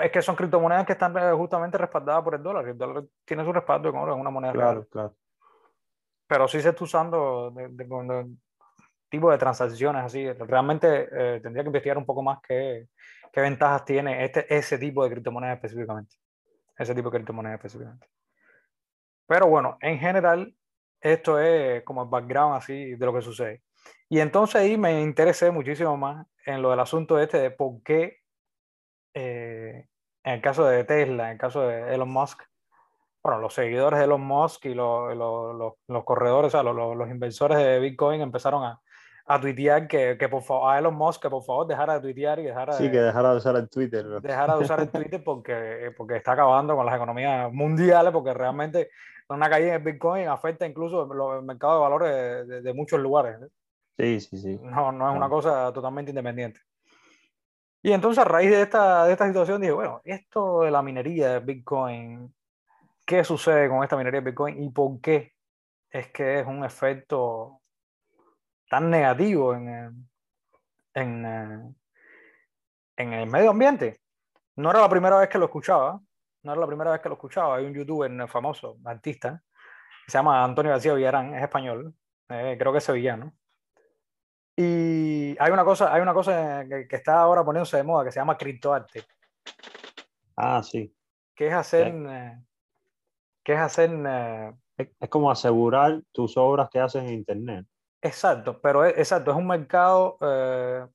Es 0.02 0.10
que 0.10 0.22
son 0.22 0.36
criptomonedas 0.36 0.86
que 0.86 0.92
están 0.92 1.16
eh, 1.16 1.32
justamente 1.32 1.78
respaldadas 1.78 2.22
por 2.22 2.34
el 2.34 2.42
dólar. 2.42 2.66
El 2.66 2.78
dólar 2.78 3.04
tiene 3.24 3.44
su 3.44 3.52
respaldo 3.52 3.88
en 3.90 3.96
es 3.96 4.16
una 4.16 4.30
moneda 4.30 4.52
claro, 4.52 4.86
Claro. 4.88 5.14
Pero 6.26 6.48
sí 6.48 6.60
se 6.60 6.70
está 6.70 6.82
usando 6.82 7.52
de, 7.52 8.26
tipo 9.08 9.30
de 9.30 9.38
transacciones 9.38 10.04
así. 10.04 10.30
Realmente 10.32 11.08
eh, 11.12 11.40
tendría 11.40 11.62
que 11.62 11.68
investigar 11.68 11.98
un 11.98 12.06
poco 12.06 12.22
más 12.22 12.40
qué, 12.46 12.88
qué 13.32 13.40
ventajas 13.40 13.84
tiene 13.84 14.24
este, 14.24 14.52
ese 14.52 14.76
tipo 14.78 15.04
de 15.04 15.10
criptomonedas 15.10 15.56
específicamente. 15.56 16.16
Ese 16.76 16.94
tipo 16.94 17.10
de 17.10 17.18
criptomonedas 17.18 17.58
específicamente. 17.58 18.08
Pero 19.26 19.46
bueno, 19.46 19.76
en 19.80 19.98
general, 19.98 20.54
esto 21.12 21.38
es 21.38 21.82
como 21.84 22.02
el 22.02 22.08
background 22.08 22.56
así 22.56 22.94
de 22.94 23.06
lo 23.06 23.14
que 23.14 23.22
sucede. 23.22 23.62
Y 24.08 24.20
entonces 24.20 24.56
ahí 24.56 24.76
me 24.76 25.00
interesé 25.02 25.50
muchísimo 25.50 25.96
más 25.96 26.26
en 26.44 26.62
lo 26.62 26.70
del 26.70 26.80
asunto 26.80 27.18
este 27.18 27.38
de 27.38 27.50
por 27.50 27.82
qué, 27.82 28.18
eh, 29.14 29.86
en 30.25 30.32
el 30.32 30.40
caso 30.40 30.64
de 30.64 30.84
Tesla, 30.84 31.26
en 31.26 31.32
el 31.32 31.38
caso 31.38 31.62
de 31.62 31.94
Elon 31.94 32.10
Musk, 32.10 32.42
bueno, 33.22 33.40
los 33.40 33.54
seguidores 33.54 33.98
de 33.98 34.04
Elon 34.04 34.20
Musk 34.20 34.66
y 34.66 34.75
los, 34.75 35.16
los, 35.16 35.75
los, 35.88 36.04
corredores, 36.04 36.54
o 36.54 36.62
sea, 36.62 36.62
los, 36.62 37.10
inversores 37.10 37.58
de 37.58 37.80
Bitcoin 37.80 38.20
empezaron 38.20 38.62
a, 38.62 38.80
a 39.26 39.40
tuitear 39.40 39.88
que, 39.88 40.16
que 40.16 40.28
por 40.28 40.42
favor, 40.42 40.72
a 40.72 40.78
Elon 40.78 40.94
Musk 40.94 41.22
que 41.22 41.30
por 41.30 41.42
favor 41.42 41.66
dejara 41.66 41.94
de 41.94 42.00
tuitear 42.00 42.38
y 42.38 42.44
dejara 42.44 42.75
sí, 42.75 42.88
que 42.88 43.00
dejara 43.00 43.32
de 43.32 43.36
usar 43.38 43.56
el 43.56 43.68
Twitter. 43.68 44.04
¿no? 44.04 44.20
Dejara 44.20 44.56
de 44.56 44.64
usar 44.64 44.80
el 44.80 44.88
Twitter 44.88 45.22
porque, 45.25 45.92
porque 45.96 46.16
está 46.16 46.32
acabando 46.32 46.76
con 46.76 46.86
las 46.86 46.94
economías 46.94 47.52
mundiales, 47.52 48.12
porque 48.12 48.32
realmente 48.32 48.90
una 49.28 49.50
caída 49.50 49.68
en 49.68 49.75
el 49.75 49.92
Bitcoin 49.92 50.28
afecta 50.28 50.66
incluso 50.66 51.02
el 51.02 51.42
mercado 51.42 51.75
de 51.75 51.80
valores 51.80 52.49
de, 52.49 52.62
de, 52.62 52.75
muchos 52.75 53.00
lugares. 53.00 53.38
Sí, 53.99 54.21
sí, 54.21 54.38
sí. 54.38 54.59
No, 54.62 54.92
no 54.92 55.11
es 55.11 55.16
una 55.16 55.28
cosa 55.28 55.73
totalmente 55.73 56.11
independiente. 56.11 56.61
Y 57.83 57.92
entonces 57.92 58.25
a 58.25 58.28
raíz 58.28 58.50
de 58.50 58.62
esta, 58.62 59.04
de 59.04 59.12
esta 59.12 59.26
situación 59.26 59.61
dije, 59.61 59.73
bueno, 59.73 60.00
esto 60.04 60.62
de 60.62 60.71
la 60.71 60.83
minería 60.83 61.35
de 61.35 61.40
Bitcoin, 61.40 62.35
¿qué 63.04 63.25
sucede 63.25 63.68
con 63.68 63.83
esta 63.83 63.97
minería 63.97 64.21
de 64.21 64.30
Bitcoin 64.30 64.62
y 64.62 64.71
por 64.71 65.00
qué 65.00 65.33
es 65.90 66.09
que 66.11 66.40
es 66.40 66.47
un 66.47 66.64
efecto 66.64 67.61
tan 68.68 68.90
negativo 68.90 69.54
en, 69.54 70.09
en, 70.95 71.76
en 72.97 73.12
el 73.12 73.30
medio 73.30 73.50
ambiente? 73.50 74.00
No 74.56 74.71
era 74.71 74.80
la 74.80 74.88
primera 74.88 75.18
vez 75.18 75.28
que 75.28 75.38
lo 75.38 75.45
escuchaba, 75.45 76.00
no 76.46 76.52
era 76.52 76.60
la 76.60 76.66
primera 76.66 76.92
vez 76.92 77.00
que 77.00 77.08
lo 77.08 77.16
escuchaba. 77.16 77.56
Hay 77.56 77.66
un 77.66 77.74
youtuber 77.74 78.28
famoso, 78.28 78.78
artista, 78.84 79.42
se 80.06 80.16
llama 80.16 80.44
Antonio 80.44 80.70
García 80.70 80.94
Villarán, 80.94 81.34
es 81.34 81.42
español, 81.42 81.92
eh, 82.28 82.56
creo 82.58 82.72
que 82.72 82.78
es 82.78 82.84
sevillano. 82.84 83.34
Y 84.56 85.36
hay 85.38 85.52
una 85.52 85.64
cosa, 85.64 85.92
hay 85.92 86.00
una 86.00 86.14
cosa 86.14 86.64
que, 86.66 86.86
que, 86.88 86.96
está 86.96 87.20
ahora 87.20 87.44
poniéndose 87.44 87.76
de 87.76 87.82
moda 87.82 88.04
que 88.04 88.12
se 88.12 88.20
llama 88.20 88.38
criptoarte. 88.38 89.04
Ah, 90.36 90.62
sí. 90.62 90.94
Que 91.34 91.48
es 91.48 91.52
hacer, 91.52 91.88
eh, 91.88 92.38
que 93.42 93.52
es 93.52 93.58
hacer. 93.58 93.90
Eh, 93.92 94.52
es, 94.78 94.88
es, 94.98 95.08
como 95.10 95.30
asegurar 95.30 96.00
tus 96.12 96.36
obras 96.36 96.70
que 96.70 96.78
haces 96.78 97.02
en 97.02 97.10
internet. 97.10 97.66
Exacto, 98.00 98.60
pero 98.62 98.84
es, 98.84 98.96
exacto, 98.96 99.32
es 99.32 99.36
un 99.36 99.46
mercado, 99.46 100.16
eh, 100.20 100.86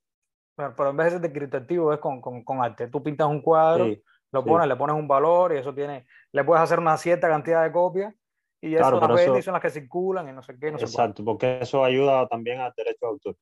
pero 0.55 0.89
en 0.89 0.97
vez 0.97 1.05
de 1.05 1.11
ser 1.11 1.21
de 1.21 1.31
criptoactivo 1.31 1.93
es 1.93 1.99
con, 1.99 2.21
con, 2.21 2.43
con, 2.43 2.63
arte. 2.63 2.87
Tú 2.87 3.03
pintas 3.03 3.27
un 3.27 3.41
cuadro, 3.41 3.85
sí, 3.85 4.01
lo 4.31 4.43
pones, 4.43 4.65
sí. 4.65 4.69
le 4.69 4.75
pones 4.75 4.95
un 4.95 5.07
valor 5.07 5.53
y 5.53 5.57
eso 5.57 5.73
tiene, 5.73 6.05
le 6.31 6.43
puedes 6.43 6.63
hacer 6.63 6.79
una 6.79 6.97
cierta 6.97 7.27
cantidad 7.27 7.63
de 7.63 7.71
copias 7.71 8.13
y 8.61 8.75
eso 8.75 8.89
claro, 8.89 9.15
las 9.15 9.21
eso, 9.21 9.41
son 9.41 9.53
las 9.53 9.61
que 9.61 9.69
circulan 9.69 10.29
y 10.29 10.33
no 10.33 10.43
sé 10.43 10.57
qué. 10.59 10.71
No 10.71 10.77
exacto, 10.77 11.25
porque 11.25 11.59
eso 11.61 11.83
ayuda 11.83 12.27
también 12.27 12.61
al 12.61 12.73
derecho 12.75 12.99
de 13.01 13.07
autor. 13.07 13.35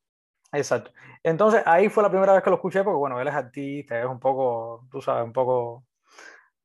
Exacto. 0.52 0.92
Entonces 1.24 1.62
ahí 1.66 1.90
fue 1.90 2.04
la 2.04 2.10
primera 2.10 2.34
vez 2.34 2.42
que 2.42 2.50
lo 2.50 2.56
escuché 2.56 2.84
porque, 2.84 2.98
bueno, 2.98 3.20
él 3.20 3.28
es 3.28 3.34
artista, 3.34 4.00
es 4.00 4.06
un 4.06 4.20
poco, 4.20 4.88
tú 4.90 5.02
sabes, 5.02 5.26
un 5.26 5.34
poco, 5.34 5.86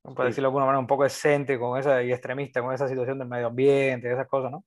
para 0.03 0.29
sí. 0.29 0.33
decirlo 0.33 0.47
de 0.47 0.51
alguna 0.51 0.67
manera, 0.67 0.79
un 0.79 0.87
poco 0.87 1.05
excéntrico 1.05 1.69
con 1.69 1.79
esa, 1.79 2.03
y 2.03 2.13
extremista 2.13 2.63
con 2.63 2.73
esa 2.73 2.89
situación 2.89 3.19
del 3.19 3.29
medio 3.29 3.49
ambiente 3.49 4.09
y 4.09 4.13
esas 4.13 4.29
cosas, 4.29 4.53
¿no? 4.53 4.65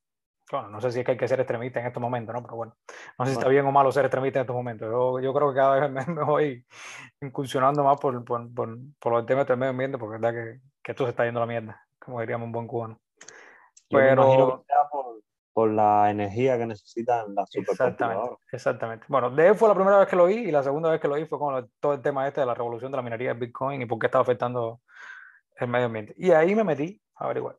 Bueno, 0.51 0.69
no 0.69 0.79
sé 0.79 0.91
si 0.91 0.99
es 0.99 1.05
que 1.05 1.11
hay 1.11 1.17
que 1.17 1.27
ser 1.27 1.39
extremista 1.39 1.79
en 1.79 1.87
estos 1.87 2.01
momentos, 2.01 2.33
¿no? 2.33 2.41
Pero 2.41 2.55
bueno, 2.55 2.75
no 3.19 3.25
sé 3.25 3.31
si 3.31 3.37
está 3.37 3.49
bien 3.49 3.65
o 3.65 3.71
malo 3.71 3.91
ser 3.91 4.05
extremista 4.05 4.39
en 4.39 4.43
estos 4.43 4.55
momentos. 4.55 4.89
Yo, 4.89 5.19
yo 5.19 5.33
creo 5.33 5.49
que 5.49 5.55
cada 5.55 5.79
vez 5.79 5.91
me, 5.91 6.05
me 6.13 6.23
voy 6.23 6.65
incursionando 7.21 7.83
más 7.83 7.99
por, 7.99 8.23
por, 8.23 8.53
por, 8.53 8.77
por 8.99 9.13
los 9.13 9.25
temas 9.25 9.45
del 9.47 9.57
medio 9.57 9.71
ambiente 9.71 9.97
porque 9.97 10.15
es 10.15 10.21
verdad 10.21 10.35
que, 10.35 10.61
que 10.81 10.91
esto 10.91 11.03
se 11.03 11.09
está 11.09 11.25
yendo 11.25 11.41
a 11.41 11.45
la 11.45 11.47
mierda, 11.47 11.85
como 11.99 12.21
diríamos 12.21 12.45
un 12.45 12.51
buen 12.51 12.67
cubano. 12.67 12.99
Yo 13.89 13.99
Pero... 13.99 14.63
por, 14.91 15.21
por 15.57 15.71
la 15.71 16.11
energía 16.11 16.55
que 16.57 16.67
necesitan 16.67 17.33
las 17.33 17.49
Exactamente, 17.55 18.35
exactamente. 18.51 19.05
Bueno, 19.09 19.31
de 19.31 19.47
él 19.47 19.55
fue 19.55 19.67
la 19.67 19.73
primera 19.73 19.97
vez 19.97 20.07
que 20.07 20.15
lo 20.15 20.27
vi 20.27 20.35
y 20.35 20.51
la 20.51 20.61
segunda 20.61 20.91
vez 20.91 21.01
que 21.01 21.07
lo 21.07 21.15
vi 21.15 21.25
fue 21.25 21.39
con 21.39 21.71
todo 21.79 21.95
el 21.95 22.01
tema 22.03 22.27
este 22.27 22.41
de 22.41 22.45
la 22.45 22.53
revolución 22.53 22.91
de 22.91 22.97
la 22.97 23.01
minería 23.01 23.33
de 23.33 23.39
Bitcoin 23.39 23.81
y 23.81 23.87
por 23.87 23.97
qué 23.97 24.05
estaba 24.05 24.21
afectando 24.21 24.81
el 25.55 25.67
medio 25.67 25.87
ambiente. 25.87 26.13
Y 26.15 26.29
ahí 26.29 26.53
me 26.53 26.63
metí 26.63 27.01
a 27.15 27.25
averiguar. 27.25 27.57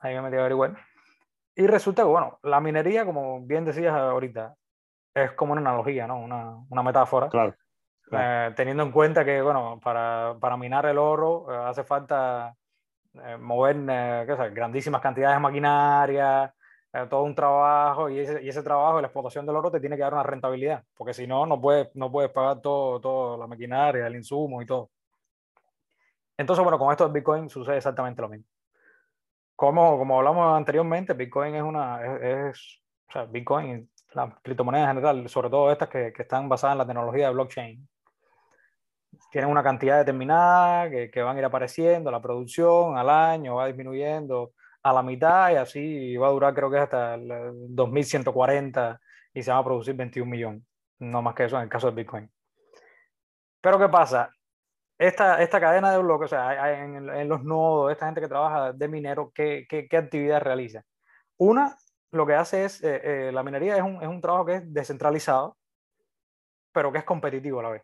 Ahí 0.00 0.16
me 0.16 0.22
metí 0.22 0.36
a 0.36 0.40
averiguar. 0.40 0.76
Y 1.56 1.66
resulta 1.66 2.02
que, 2.02 2.08
bueno, 2.08 2.38
la 2.42 2.60
minería, 2.60 3.04
como 3.06 3.40
bien 3.40 3.64
decías 3.64 3.94
ahorita, 3.94 4.54
es 5.14 5.32
como 5.32 5.52
una 5.52 5.62
analogía, 5.62 6.06
¿no? 6.06 6.20
Una, 6.20 6.58
una 6.68 6.82
metáfora. 6.82 7.28
Claro. 7.30 7.54
claro. 8.02 8.50
Eh, 8.50 8.54
teniendo 8.54 8.82
en 8.82 8.92
cuenta 8.92 9.24
que, 9.24 9.40
bueno, 9.40 9.80
para, 9.82 10.36
para 10.38 10.56
minar 10.58 10.84
el 10.86 10.98
oro 10.98 11.46
eh, 11.50 11.56
hace 11.66 11.82
falta 11.82 12.54
eh, 13.14 13.36
mover 13.38 13.76
¿qué 14.26 14.36
sabes? 14.36 14.54
grandísimas 14.54 15.00
cantidades 15.00 15.36
de 15.36 15.40
maquinaria, 15.40 16.54
eh, 16.92 17.06
todo 17.08 17.22
un 17.22 17.34
trabajo 17.34 18.10
y 18.10 18.20
ese, 18.20 18.42
y 18.42 18.48
ese 18.48 18.62
trabajo, 18.62 19.00
la 19.00 19.06
explotación 19.06 19.46
del 19.46 19.56
oro 19.56 19.70
te 19.70 19.80
tiene 19.80 19.96
que 19.96 20.02
dar 20.02 20.12
una 20.12 20.22
rentabilidad, 20.22 20.84
porque 20.94 21.14
si 21.14 21.26
no, 21.26 21.46
no 21.46 21.60
puedes, 21.60 21.94
no 21.94 22.10
puedes 22.10 22.30
pagar 22.30 22.60
todo, 22.60 23.00
todo 23.00 23.36
la 23.38 23.46
maquinaria, 23.46 24.06
el 24.06 24.16
insumo 24.16 24.60
y 24.60 24.66
todo. 24.66 24.90
Entonces, 26.36 26.62
bueno, 26.62 26.78
con 26.78 26.90
esto 26.90 27.04
del 27.04 27.14
Bitcoin 27.14 27.48
sucede 27.48 27.78
exactamente 27.78 28.20
lo 28.20 28.28
mismo. 28.28 28.46
Como, 29.56 29.98
como 29.98 30.18
hablamos 30.18 30.56
anteriormente, 30.56 31.14
Bitcoin 31.14 31.54
es 31.54 31.62
una, 31.62 32.04
es, 32.04 32.54
es 32.56 32.82
o 33.08 33.12
sea, 33.12 33.24
Bitcoin, 33.24 33.90
las 34.12 34.34
criptomonedas 34.42 34.88
en 34.88 34.96
general, 34.96 35.28
sobre 35.28 35.50
todo 35.50 35.72
estas 35.72 35.88
que, 35.88 36.12
que, 36.12 36.22
están 36.22 36.48
basadas 36.48 36.74
en 36.74 36.78
la 36.78 36.86
tecnología 36.86 37.28
de 37.28 37.34
blockchain, 37.34 37.88
tienen 39.30 39.50
una 39.50 39.62
cantidad 39.62 39.98
determinada 39.98 40.90
que, 40.90 41.10
que 41.10 41.22
van 41.22 41.36
a 41.36 41.38
ir 41.38 41.44
apareciendo, 41.44 42.10
la 42.10 42.20
producción 42.20 42.96
al 42.98 43.08
año 43.08 43.56
va 43.56 43.66
disminuyendo 43.66 44.52
a 44.82 44.92
la 44.92 45.02
mitad 45.02 45.50
y 45.50 45.56
así 45.56 46.16
va 46.16 46.28
a 46.28 46.30
durar 46.30 46.54
creo 46.54 46.70
que 46.70 46.78
hasta 46.78 47.14
el 47.14 47.28
2140 47.74 49.00
y 49.34 49.42
se 49.42 49.50
va 49.50 49.58
a 49.58 49.64
producir 49.64 49.94
21 49.94 50.30
millones, 50.30 50.62
no 50.98 51.22
más 51.22 51.34
que 51.34 51.44
eso 51.44 51.56
en 51.56 51.64
el 51.64 51.68
caso 51.68 51.86
del 51.86 51.96
Bitcoin. 51.96 52.30
Pero 53.60 53.78
¿qué 53.78 53.88
pasa? 53.88 54.30
Esta, 54.98 55.42
esta 55.42 55.60
cadena 55.60 55.92
de 55.92 55.98
bloques, 55.98 56.26
o 56.26 56.36
sea, 56.36 56.82
en, 56.82 57.08
en, 57.08 57.28
los 57.28 57.44
nodos, 57.44 57.92
esta 57.92 58.06
gente 58.06 58.20
que 58.20 58.28
trabaja 58.28 58.72
de 58.72 58.88
minero, 58.88 59.30
¿qué, 59.34 59.66
qué, 59.68 59.86
qué 59.88 59.96
actividad 59.96 60.40
realiza? 60.40 60.82
Una, 61.36 61.76
lo 62.12 62.26
que 62.26 62.34
hace 62.34 62.64
es, 62.64 62.82
eh, 62.82 63.28
eh, 63.28 63.32
la 63.32 63.42
minería 63.42 63.76
es 63.76 63.82
un, 63.82 64.02
es 64.02 64.08
un 64.08 64.20
trabajo 64.20 64.46
que 64.46 64.54
es 64.56 64.72
descentralizado, 64.72 65.56
pero 66.72 66.92
que 66.92 66.98
es 66.98 67.04
competitivo 67.04 67.60
a 67.60 67.62
la 67.64 67.70
vez. 67.70 67.82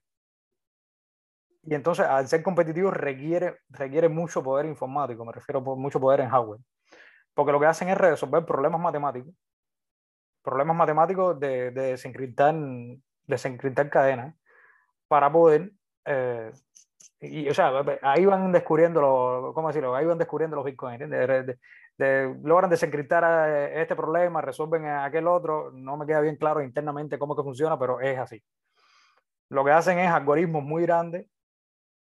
Y 1.65 1.75
entonces, 1.75 2.07
al 2.07 2.27
ser 2.29 2.43
competitivo, 2.43 2.91
requiere, 2.91 3.59
requiere 3.69 4.09
mucho 4.09 4.43
poder 4.43 4.67
informático, 4.67 5.25
me 5.25 5.33
refiero 5.33 5.61
a 5.61 5.77
mucho 5.77 6.01
poder 6.01 6.21
en 6.21 6.31
hardware. 6.31 6.61
Porque 7.35 7.53
lo 7.53 7.61
que 7.61 7.67
hacen 7.67 7.89
es 7.89 7.97
resolver 7.97 8.45
problemas 8.45 8.81
matemáticos, 8.81 9.35
problemas 10.43 10.77
matemáticos 10.77 11.39
de, 11.39 11.71
de 11.71 11.83
desencriptar, 11.93 12.55
desencriptar 13.27 13.89
cadenas 13.91 14.35
para 15.09 15.31
poder 15.31 15.73
eh, 16.05 16.53
y, 17.23 17.49
o 17.49 17.55
sea, 17.55 17.73
ahí 18.03 18.27
van 18.27 18.51
descubriendo, 18.51 19.01
lo, 19.01 19.53
¿cómo 19.55 19.69
decirlo? 19.69 19.95
Ahí 19.95 20.05
van 20.05 20.19
descubriendo 20.19 20.57
los 20.57 20.65
bitcoins, 20.65 20.99
de, 20.99 21.07
de, 21.07 21.59
de, 21.97 22.37
logran 22.43 22.69
desencriptar 22.69 23.49
este 23.77 23.95
problema, 23.95 24.41
resuelven 24.41 24.87
aquel 24.87 25.29
otro, 25.29 25.71
no 25.73 25.97
me 25.97 26.05
queda 26.05 26.21
bien 26.21 26.37
claro 26.37 26.61
internamente 26.61 27.19
cómo 27.19 27.37
que 27.37 27.45
funciona, 27.45 27.79
pero 27.79 28.01
es 28.01 28.19
así. 28.19 28.43
Lo 29.51 29.65
que 29.65 29.71
hacen 29.71 30.01
es 30.01 30.11
algoritmos 30.11 30.65
muy 30.65 30.83
grandes, 30.83 31.27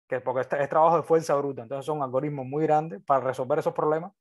que 0.07 0.21
porque 0.21 0.41
es, 0.41 0.53
es 0.53 0.69
trabajo 0.69 0.97
de 0.97 1.03
fuerza 1.03 1.35
bruta, 1.35 1.63
entonces 1.63 1.85
son 1.85 2.01
algoritmos 2.01 2.45
muy 2.45 2.63
grandes 2.63 3.03
para 3.03 3.25
resolver 3.25 3.59
esos 3.59 3.73
problemas 3.73 4.13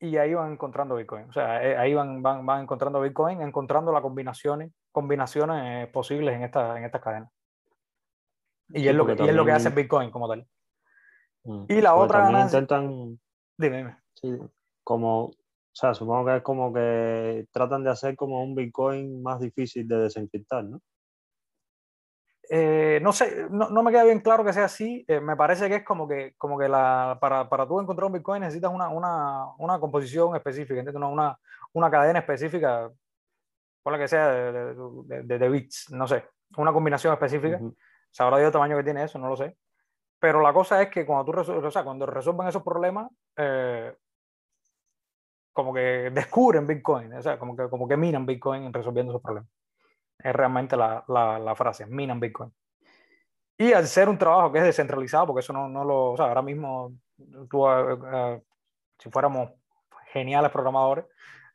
y 0.00 0.16
ahí 0.16 0.34
van 0.34 0.52
encontrando 0.52 0.96
Bitcoin. 0.96 1.28
O 1.28 1.32
sea, 1.32 1.62
eh, 1.62 1.76
ahí 1.76 1.94
van, 1.94 2.22
van, 2.22 2.44
van 2.44 2.62
encontrando 2.62 3.00
Bitcoin, 3.00 3.42
encontrando 3.42 3.92
las 3.92 4.02
combinaciones, 4.02 4.72
combinaciones 4.92 5.88
posibles 5.88 6.34
en 6.34 6.42
esta, 6.42 6.76
en 6.76 6.84
estas 6.84 7.02
cadenas. 7.02 7.30
Y, 8.72 8.86
es, 8.86 8.94
lo 8.94 9.06
que, 9.06 9.16
y 9.22 9.28
es 9.28 9.34
lo 9.34 9.44
que 9.44 9.52
hace 9.52 9.70
Bitcoin 9.70 10.10
como 10.10 10.28
tal. 10.28 10.46
Mm. 11.44 11.64
Y 11.68 11.80
la 11.80 11.94
otra 11.94 12.20
ganancia... 12.20 12.58
intentan... 12.58 13.18
Dime, 13.56 13.76
dime. 13.78 13.98
Sí, 14.14 14.38
como, 14.84 15.24
o 15.26 15.34
sea, 15.72 15.94
supongo 15.94 16.26
que 16.26 16.36
es 16.36 16.42
como 16.42 16.72
que 16.72 17.46
tratan 17.52 17.84
de 17.84 17.90
hacer 17.90 18.16
como 18.16 18.42
un 18.42 18.54
Bitcoin 18.54 19.22
más 19.22 19.40
difícil 19.40 19.86
de 19.86 19.96
desencriptar, 19.96 20.64
¿no? 20.64 20.80
Eh, 22.52 22.98
no 23.00 23.12
sé, 23.12 23.46
no, 23.48 23.70
no, 23.70 23.82
me 23.84 23.92
queda 23.92 24.02
bien 24.02 24.20
claro 24.20 24.44
que 24.44 24.52
sea 24.52 24.64
así. 24.64 25.04
Eh, 25.06 25.20
me 25.20 25.36
parece 25.36 25.68
que 25.68 25.76
es 25.76 25.84
como 25.84 26.08
que, 26.08 26.34
como 26.36 26.58
que 26.58 26.68
la, 26.68 27.16
para, 27.20 27.48
para 27.48 27.66
tú 27.66 27.80
encontrar 27.80 28.06
un 28.06 28.12
Bitcoin 28.14 28.40
necesitas 28.40 28.72
una, 28.72 28.88
una, 28.88 29.54
una 29.58 29.78
composición 29.78 30.34
específica, 30.34 30.80
¿entiendes? 30.80 31.02
Una, 31.02 31.38
una 31.72 31.90
cadena 31.90 32.18
específica, 32.18 32.90
por 33.82 33.92
la 33.92 33.98
que 34.00 34.08
sea 34.08 34.28
de, 34.30 34.52
de, 34.52 35.22
de, 35.22 35.38
de, 35.38 35.48
bits, 35.48 35.90
no 35.92 36.08
sé, 36.08 36.24
una 36.56 36.72
combinación 36.72 37.12
específica. 37.12 37.58
Uh 37.60 37.68
-huh. 37.68 37.76
Sabrá 38.10 38.38
Dios 38.38 38.48
el 38.48 38.52
tamaño 38.52 38.76
que 38.76 38.84
tiene 38.84 39.04
eso, 39.04 39.18
no 39.18 39.28
lo 39.28 39.36
sé. 39.36 39.56
Pero 40.18 40.40
la 40.40 40.52
cosa 40.52 40.82
es 40.82 40.90
que 40.90 41.06
cuando 41.06 41.24
tú 41.24 41.32
resuelves, 41.32 41.64
o 41.64 41.70
sea, 41.70 41.82
cuando 41.82 42.06
resuelven 42.06 42.48
esos 42.48 42.62
problemas, 42.62 43.10
eh, 43.36 43.94
como 45.52 45.72
que 45.72 46.10
descubren 46.12 46.66
Bitcoin, 46.66 47.12
o 47.14 47.22
sea, 47.22 47.38
como 47.38 47.56
que, 47.56 47.68
como 47.68 47.88
que 47.88 47.96
minan 47.96 48.26
Bitcoin 48.26 48.72
resolviendo 48.72 49.12
esos 49.12 49.22
problemas. 49.22 49.50
Es 50.18 50.34
realmente 50.34 50.76
la, 50.76 51.02
la, 51.08 51.38
la, 51.38 51.54
frase, 51.54 51.86
minan 51.86 52.20
Bitcoin. 52.20 52.52
Y 53.56 53.72
al 53.72 53.86
ser 53.86 54.08
un 54.08 54.18
trabajo 54.18 54.52
que 54.52 54.58
es 54.58 54.64
descentralizado, 54.64 55.26
porque 55.26 55.40
eso 55.40 55.52
no, 55.52 55.68
no 55.68 55.84
lo, 55.84 56.12
o 56.12 56.16
sea, 56.16 56.26
ahora 56.26 56.42
mismo, 56.42 56.92
tú, 57.48 57.66
uh, 57.66 57.92
uh, 57.92 58.44
si 58.98 59.10
fuéramos 59.10 59.50
geniales 60.12 60.50
programadores, 60.50 61.06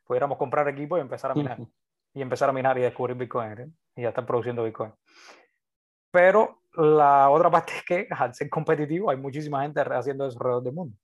pudiéramos 0.04 0.38
comprar 0.38 0.68
equipo 0.68 0.96
y 0.98 1.00
empezar 1.00 1.30
a 1.30 1.34
minar. 1.34 1.60
Uh 1.60 1.64
-huh. 1.64 1.72
Y 2.14 2.22
empezar 2.22 2.48
a 2.48 2.52
minar 2.52 2.78
y 2.78 2.82
descubrir 2.82 3.16
Bitcoin. 3.16 3.52
¿eh? 3.58 3.68
Y 3.96 4.02
ya 4.02 4.08
están 4.08 4.24
produciendo 4.24 4.64
Bitcoin. 4.64 4.92
Pero 6.16 6.62
la 6.72 7.28
otra 7.28 7.50
parte 7.50 7.74
es 7.76 7.84
que 7.84 8.08
al 8.10 8.34
ser 8.34 8.48
competitivo 8.48 9.10
hay 9.10 9.18
muchísima 9.18 9.60
gente 9.60 9.82
haciendo 9.82 10.26
eso 10.26 10.38
alrededor 10.38 10.62
del 10.62 10.72
mundo. 10.72 10.96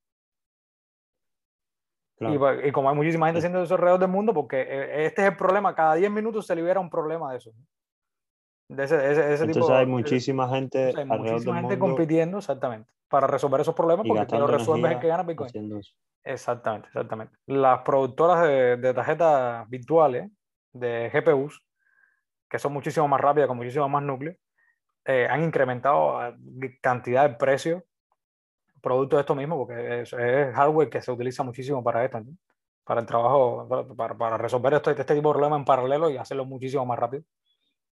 Claro. 2.17 2.63
Y, 2.63 2.69
y, 2.69 2.73
como 2.73 2.89
hay 2.89 2.97
muchísima 2.97 3.27
gente 3.27 3.41
haciendo 3.41 3.63
eso 3.63 3.75
alrededor 3.75 4.01
del 4.01 4.09
mundo, 4.09 4.33
porque 4.33 4.63
eh, 4.63 5.05
este 5.05 5.21
es 5.21 5.29
el 5.29 5.37
problema, 5.37 5.75
cada 5.75 5.97
10 5.97 6.11
minutos 6.11 6.47
se 6.47 6.57
libera 6.57 6.81
un 6.81 6.89
problema 6.89 7.31
de 7.31 7.37
eso. 7.37 7.53
De 8.71 8.85
ese, 8.85 8.97
ese, 8.97 9.35
ese 9.35 9.45
Entonces 9.45 9.55
tipo, 9.55 9.75
hay 9.75 9.85
muchísima 9.85 10.49
gente, 10.49 10.95
hay 10.97 11.05
muchísima 11.05 11.61
gente 11.61 11.79
compitiendo, 11.79 12.39
exactamente, 12.39 12.91
para 13.09 13.27
resolver 13.27 13.61
esos 13.61 13.75
problemas, 13.75 14.07
porque 14.09 14.25
quien 14.25 14.41
lo 14.41 14.47
resuelve 14.47 14.89
es 14.89 14.95
el 14.95 15.01
que 15.01 15.09
gana 15.09 15.25
Bitcoin. 15.25 15.83
Exactamente, 16.25 16.89
exactamente. 16.89 17.37
Las 17.45 17.83
productoras 17.83 18.45
de, 18.45 18.79
de 18.79 18.95
tarjetas 18.95 19.69
virtuales, 19.69 20.31
de 20.73 21.11
GPUs, 21.13 21.63
que 22.49 22.59
son 22.59 22.73
muchísimo 22.73 23.07
más 23.09 23.21
rápidas, 23.21 23.49
con 23.49 23.59
muchísimo 23.59 23.87
más 23.91 24.03
núcleos, 24.03 24.37
eh, 25.05 25.27
han 25.29 25.43
incrementado 25.43 26.37
cantidad 26.81 27.29
de 27.29 27.37
precios 27.37 27.83
producto 28.83 29.17
de 29.17 29.21
esto 29.21 29.35
mismo, 29.35 29.57
porque 29.57 30.03
es, 30.03 30.11
hardware 30.11 30.91
que 30.91 31.01
se 31.01 31.13
utiliza 31.13 31.43
muchísimo 31.43 31.83
para 31.83 32.05
esto, 32.05 32.21
para 32.85 33.01
el 33.01 33.07
trabajo, 33.07 33.67
para, 33.97 34.19
para 34.19 34.37
resolver 34.37 34.75
este, 34.75 34.91
este 34.91 35.15
tipo 35.15 35.29
de 35.29 35.35
problemas 35.35 35.61
en 35.61 35.65
paralelo 35.65 36.11
y 36.11 36.17
hacerlo 36.17 36.45
muchísimo 36.45 36.85
más 36.85 36.99
rápido. 36.99 37.23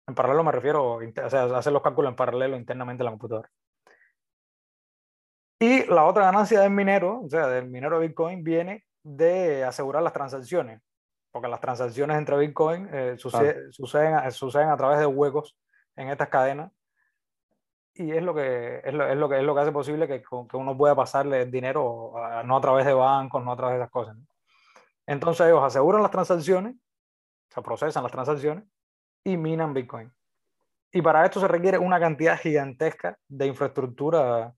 En 0.08 0.16
paralelo 0.16 0.44
me 0.44 0.54
refiero 0.54 0.94
o 0.94 1.30
sea, 1.30 1.44
hacer 1.58 1.74
los 1.74 1.82
cálculos 1.82 2.10
en 2.10 2.16
paralelo 2.16 2.56
internamente 2.56 3.04
en 3.04 3.06
la 3.06 3.12
computadora. 3.12 3.50
Y 5.60 5.86
la 5.88 6.06
otra 6.06 6.26
ganancia 6.26 6.62
del 6.62 6.72
minero, 6.72 7.22
o 7.22 7.30
sea, 7.30 7.48
del 7.48 7.68
minero 7.68 8.00
de 8.00 8.08
Bitcoin, 8.08 8.44
viene 8.44 8.86
de 9.04 9.66
asegurar 9.66 10.04
las 10.04 10.14
transacciones, 10.14 10.82
porque 11.32 11.50
las 11.50 11.60
transacciones 11.60 12.18
entre 12.18 12.38
Bitcoin 12.38 12.88
eh, 12.94 13.16
suceden, 13.18 13.72
suceden 14.32 14.70
a 14.70 14.78
través 14.78 15.00
de 15.00 15.06
huecos 15.06 15.58
en 15.96 16.10
estas 16.10 16.30
cadenas 16.30 16.72
y 18.00 18.12
es 18.12 18.24
lo 18.24 18.34
que 18.34 18.82
es 18.84 18.94
lo, 18.94 19.08
es 19.08 19.18
lo, 19.18 19.30
que 19.30 19.38
es 19.38 19.44
lo 19.44 19.56
que 19.56 19.62
hace 19.62 19.72
posible 19.72 20.08
que, 20.08 20.22
que 20.22 20.58
uno 20.58 20.78
pueda 20.78 20.96
pasarle 20.96 21.42
el 21.42 21.52
dinero 21.52 22.14
no 22.46 22.58
a 22.58 22.62
través 22.62 22.86
de 22.86 22.94
bancos, 22.94 23.44
no 23.44 23.52
a 23.52 23.58
través 23.58 23.76
de 23.76 23.82
esas 23.82 23.92
cosas. 23.92 24.18
Entonces 25.06 25.48
ellos 25.48 25.64
aseguran 25.64 26.02
las 26.02 26.12
transacciones, 26.12 26.76
se 27.50 27.62
procesan 27.62 28.04
las 28.04 28.12
transacciones 28.12 28.66
y 29.24 29.38
minan 29.38 29.74
Bitcoin. 29.74 30.12
Y 30.92 31.02
para 31.02 31.26
esto 31.26 31.40
se 31.40 31.48
requiere 31.48 31.78
una 31.78 32.00
cantidad 32.00 32.38
gigantesca 32.38 33.18
de 33.28 33.48
infraestructura, 33.48 34.54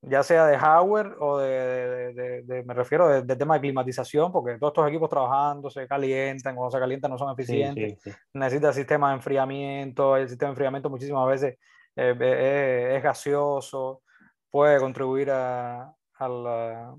ya 0.00 0.22
sea 0.22 0.46
de 0.46 0.58
hardware 0.58 1.16
o 1.18 1.38
de, 1.38 2.12
de, 2.14 2.42
de, 2.42 2.62
me 2.64 2.74
refiero 2.74 3.08
de, 3.08 3.36
tema 3.36 3.54
de 3.54 3.60
climatización, 3.60 4.32
porque 4.32 4.58
todos 4.58 4.72
estos 4.72 4.88
equipos 4.88 5.08
trabajando 5.08 5.70
se 5.70 5.86
calientan, 5.86 6.56
cuando 6.56 6.70
se 6.70 6.80
calientan 6.80 7.10
no 7.10 7.18
son 7.18 7.32
eficientes, 7.32 7.98
necesita 8.34 8.72
sistema 8.72 9.10
de 9.10 9.16
enfriamiento, 9.16 10.16
el 10.16 10.28
sistema 10.28 10.48
de 10.48 10.52
enfriamiento 10.52 10.90
muchísimas 10.90 11.28
veces 11.28 11.58
es 11.94 13.02
gaseoso, 13.02 14.02
puede 14.50 14.78
contribuir 14.78 15.30
a, 15.30 15.94
a, 16.18 16.94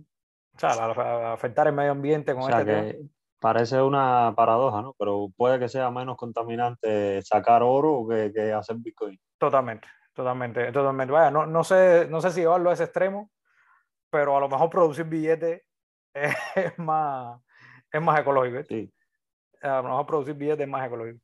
afectar 1.33 1.67
el 1.67 1.73
medio 1.73 1.91
ambiente 1.91 2.33
con 2.33 2.51
este 2.51 2.99
Parece 3.39 3.81
una 3.81 4.33
paradoja, 4.37 4.81
¿no? 4.81 4.95
Pero 4.97 5.27
puede 5.35 5.59
que 5.59 5.67
sea 5.67 5.91
menos 5.91 6.15
contaminante 6.15 7.21
sacar 7.23 7.61
oro 7.61 8.07
que, 8.07 8.31
que 8.33 8.53
hacer 8.53 8.77
Bitcoin. 8.77 9.19
Totalmente, 9.37 9.85
totalmente, 10.13 10.71
totalmente. 10.71 11.11
Vaya, 11.11 11.29
no, 11.29 11.45
no, 11.45 11.61
sé, 11.65 12.07
no 12.09 12.21
sé 12.21 12.31
si 12.31 12.39
llevarlo 12.39 12.69
a 12.69 12.73
ese 12.73 12.85
extremo, 12.85 13.29
pero 14.09 14.37
a 14.37 14.39
lo 14.39 14.47
mejor 14.47 14.69
producir 14.69 15.03
billetes 15.03 15.61
es, 16.13 16.79
más, 16.79 17.41
es 17.91 18.01
más 18.01 18.17
ecológico. 18.21 18.63
Sí. 18.63 18.89
A 19.61 19.81
lo 19.81 19.89
mejor 19.89 20.05
producir 20.05 20.35
billetes 20.35 20.61
es 20.61 20.69
más 20.69 20.87
ecológico 20.87 21.19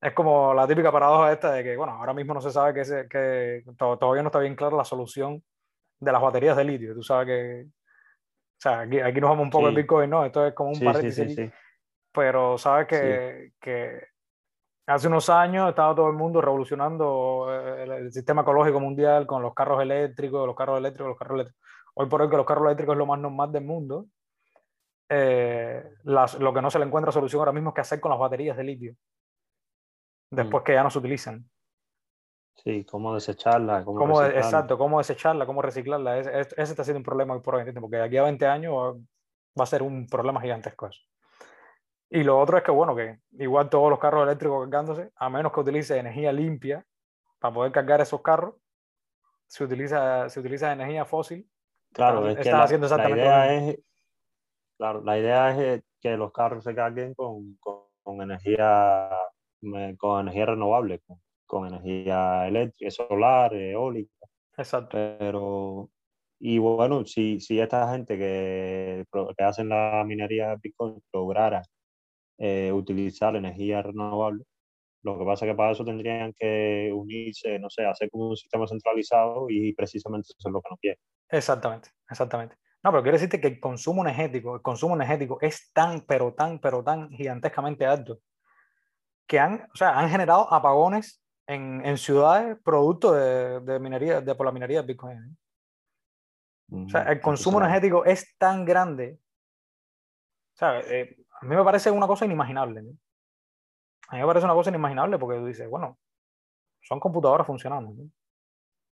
es 0.00 0.14
como 0.14 0.54
la 0.54 0.66
típica 0.66 0.90
paradoja 0.90 1.32
esta 1.32 1.52
de 1.52 1.62
que, 1.62 1.76
bueno, 1.76 1.92
ahora 1.92 2.14
mismo 2.14 2.32
no 2.32 2.40
se 2.40 2.50
sabe 2.50 2.72
que, 2.72 2.84
se, 2.84 3.06
que 3.06 3.62
todavía 3.76 4.22
no 4.22 4.28
está 4.28 4.38
bien 4.38 4.56
clara 4.56 4.76
la 4.76 4.84
solución 4.84 5.42
de 5.98 6.12
las 6.12 6.22
baterías 6.22 6.56
de 6.56 6.64
litio. 6.64 6.94
Tú 6.94 7.02
sabes 7.02 7.26
que, 7.26 7.66
o 7.66 8.60
sea, 8.60 8.80
aquí, 8.80 8.98
aquí 8.98 9.20
nos 9.20 9.30
vamos 9.30 9.44
un 9.44 9.50
poco 9.50 9.68
el 9.68 9.74
Bitcoin, 9.74 10.08
¿no? 10.08 10.24
Esto 10.24 10.46
es 10.46 10.54
como 10.54 10.70
un 10.70 10.80
paréntesis. 10.80 11.52
pero 12.12 12.56
sabes 12.56 12.86
que, 12.86 13.52
que, 13.60 14.00
hace 14.86 15.06
unos 15.06 15.28
años 15.28 15.68
estaba 15.68 15.94
todo 15.94 16.08
el 16.08 16.16
mundo 16.16 16.40
revolucionando 16.40 17.48
eh, 17.50 17.82
el, 17.84 18.12
sistema 18.12 18.40
ecológico 18.40 18.80
mundial 18.80 19.26
con 19.26 19.42
los 19.42 19.52
carros 19.52 19.82
eléctricos, 19.82 20.46
los 20.46 20.56
carros 20.56 20.78
eléctricos, 20.78 21.08
los 21.08 21.18
carros 21.18 21.34
eléctricos. 21.34 21.62
Hoy 21.94 22.06
por 22.08 22.22
hoy 22.22 22.30
que 22.30 22.36
los 22.38 22.46
carros 22.46 22.64
eléctricos 22.64 22.94
es 22.94 22.98
lo 22.98 23.06
más 23.06 23.18
normal 23.18 23.52
del 23.52 23.64
mundo, 23.64 24.06
eh, 25.10 25.84
las, 26.04 26.38
lo 26.38 26.54
que 26.54 26.62
no 26.62 26.70
se 26.70 26.78
le 26.78 26.86
encuentra 26.86 27.12
solución 27.12 27.40
ahora 27.40 27.52
mismo 27.52 27.70
es 27.70 27.74
qué 27.74 27.80
hacer 27.82 28.00
con 28.00 28.10
las 28.10 28.18
baterías 28.18 28.56
de 28.56 28.64
litio 28.64 28.94
después 30.30 30.62
mm. 30.62 30.64
que 30.64 30.72
ya 30.74 30.82
no 30.82 30.90
se 30.90 30.98
utilizan. 30.98 31.48
Sí, 32.64 32.84
cómo 32.84 33.14
desecharla. 33.14 33.84
Cómo, 33.84 34.22
exacto, 34.22 34.76
cómo 34.76 34.98
desecharla, 34.98 35.46
cómo 35.46 35.62
reciclarla. 35.62 36.18
Ese, 36.18 36.54
está 36.62 36.84
siendo 36.84 36.98
un 36.98 37.04
problema 37.04 37.34
hoy 37.34 37.40
por 37.40 37.54
hoy, 37.54 37.72
porque 37.72 37.96
de 37.96 38.02
aquí 38.02 38.16
a 38.18 38.24
20 38.24 38.46
años 38.46 38.96
va 39.58 39.64
a 39.64 39.66
ser 39.66 39.82
un 39.82 40.06
problema 40.06 40.40
gigantesco 40.40 40.86
eso. 40.86 41.00
Y 42.10 42.22
lo 42.22 42.38
otro 42.38 42.58
es 42.58 42.64
que, 42.64 42.70
bueno, 42.70 42.94
que 42.94 43.20
igual 43.38 43.70
todos 43.70 43.88
los 43.88 43.98
carros 43.98 44.24
eléctricos 44.24 44.62
cargándose, 44.64 45.10
a 45.14 45.30
menos 45.30 45.52
que 45.52 45.60
utilice 45.60 45.96
energía 45.96 46.32
limpia 46.32 46.84
para 47.38 47.54
poder 47.54 47.72
cargar 47.72 48.00
esos 48.00 48.20
carros, 48.20 48.56
se 49.46 49.64
utiliza, 49.64 50.28
se 50.28 50.40
utiliza 50.40 50.72
energía 50.72 51.04
fósil. 51.04 51.48
Claro, 51.92 52.28
es 52.28 52.36
que 52.38 52.50
la, 52.50 52.64
haciendo 52.64 52.86
exactamente 52.86 53.22
idea 53.22 53.54
es, 53.54 53.78
claro, 54.76 55.02
la 55.02 55.18
idea 55.18 55.50
es 55.58 55.82
que 56.00 56.16
los 56.16 56.32
carros 56.32 56.62
se 56.62 56.74
carguen 56.74 57.14
con, 57.14 57.56
con 57.58 58.20
energía 58.20 59.08
con 59.98 60.20
energía 60.20 60.46
renovable, 60.46 61.00
con, 61.46 61.66
energía 61.66 62.46
eléctrica, 62.46 62.90
solar, 62.90 63.54
eólica. 63.54 64.26
Exacto. 64.56 64.90
Pero, 64.92 65.90
y 66.38 66.58
bueno, 66.58 67.04
si, 67.04 67.40
si 67.40 67.60
esta 67.60 67.90
gente 67.92 68.16
que, 68.16 69.04
que 69.36 69.44
hacen 69.44 69.68
la 69.68 70.04
minería 70.06 70.50
de 70.50 70.56
Bitcoin 70.62 71.02
lograra 71.12 71.62
eh, 72.38 72.72
utilizar 72.72 73.36
energía 73.36 73.82
renovable, 73.82 74.44
lo 75.02 75.18
que 75.18 75.24
pasa 75.24 75.46
es 75.46 75.52
que 75.52 75.56
para 75.56 75.72
eso 75.72 75.84
tendrían 75.84 76.34
que 76.34 76.92
unirse, 76.94 77.58
no 77.58 77.70
sé, 77.70 77.86
hacer 77.86 78.10
como 78.10 78.28
un 78.28 78.36
sistema 78.36 78.66
centralizado 78.66 79.46
y 79.48 79.72
precisamente 79.72 80.28
eso 80.38 80.48
es 80.48 80.52
lo 80.52 80.60
que 80.60 80.68
no 80.70 80.76
quieren. 80.76 80.98
Exactamente, 81.30 81.90
exactamente. 82.08 82.56
No, 82.82 82.90
pero 82.90 83.02
quiere 83.02 83.16
decirte 83.16 83.40
que 83.40 83.48
el 83.48 83.60
consumo 83.60 84.02
energético, 84.02 84.56
el 84.56 84.62
consumo 84.62 84.94
energético 84.94 85.38
es 85.40 85.70
tan, 85.72 86.02
pero 86.02 86.34
tan, 86.34 86.58
pero 86.60 86.82
tan 86.82 87.10
gigantescamente 87.10 87.86
alto 87.86 88.20
que 89.30 89.38
han, 89.38 89.64
o 89.72 89.76
sea, 89.76 89.96
han 89.96 90.10
generado 90.10 90.52
apagones 90.52 91.22
en, 91.46 91.86
en 91.86 91.96
ciudades 91.98 92.58
producto 92.64 93.12
de, 93.12 93.60
de, 93.60 93.78
minería, 93.78 94.20
de 94.20 94.34
por 94.34 94.44
la 94.44 94.50
minería 94.50 94.80
de 94.80 94.88
Bitcoin. 94.88 95.38
o 96.72 96.88
sea, 96.88 97.02
el 97.02 97.20
consumo 97.20 97.60
energético 97.60 98.04
es 98.04 98.36
tan 98.38 98.64
grande. 98.64 99.20
O 100.54 100.56
sea, 100.56 100.80
eh, 100.80 101.16
a 101.40 101.46
mí 101.46 101.54
me 101.54 101.62
parece 101.62 101.92
una 101.92 102.08
cosa 102.08 102.24
inimaginable. 102.24 102.80
A 104.08 104.14
mí 104.16 104.20
me 104.20 104.26
parece 104.26 104.46
una 104.46 104.54
cosa 104.54 104.70
inimaginable 104.70 105.16
porque 105.16 105.38
tú 105.38 105.46
dices, 105.46 105.70
bueno, 105.70 105.96
son 106.80 106.98
computadoras 106.98 107.46
funcionando. 107.46 107.94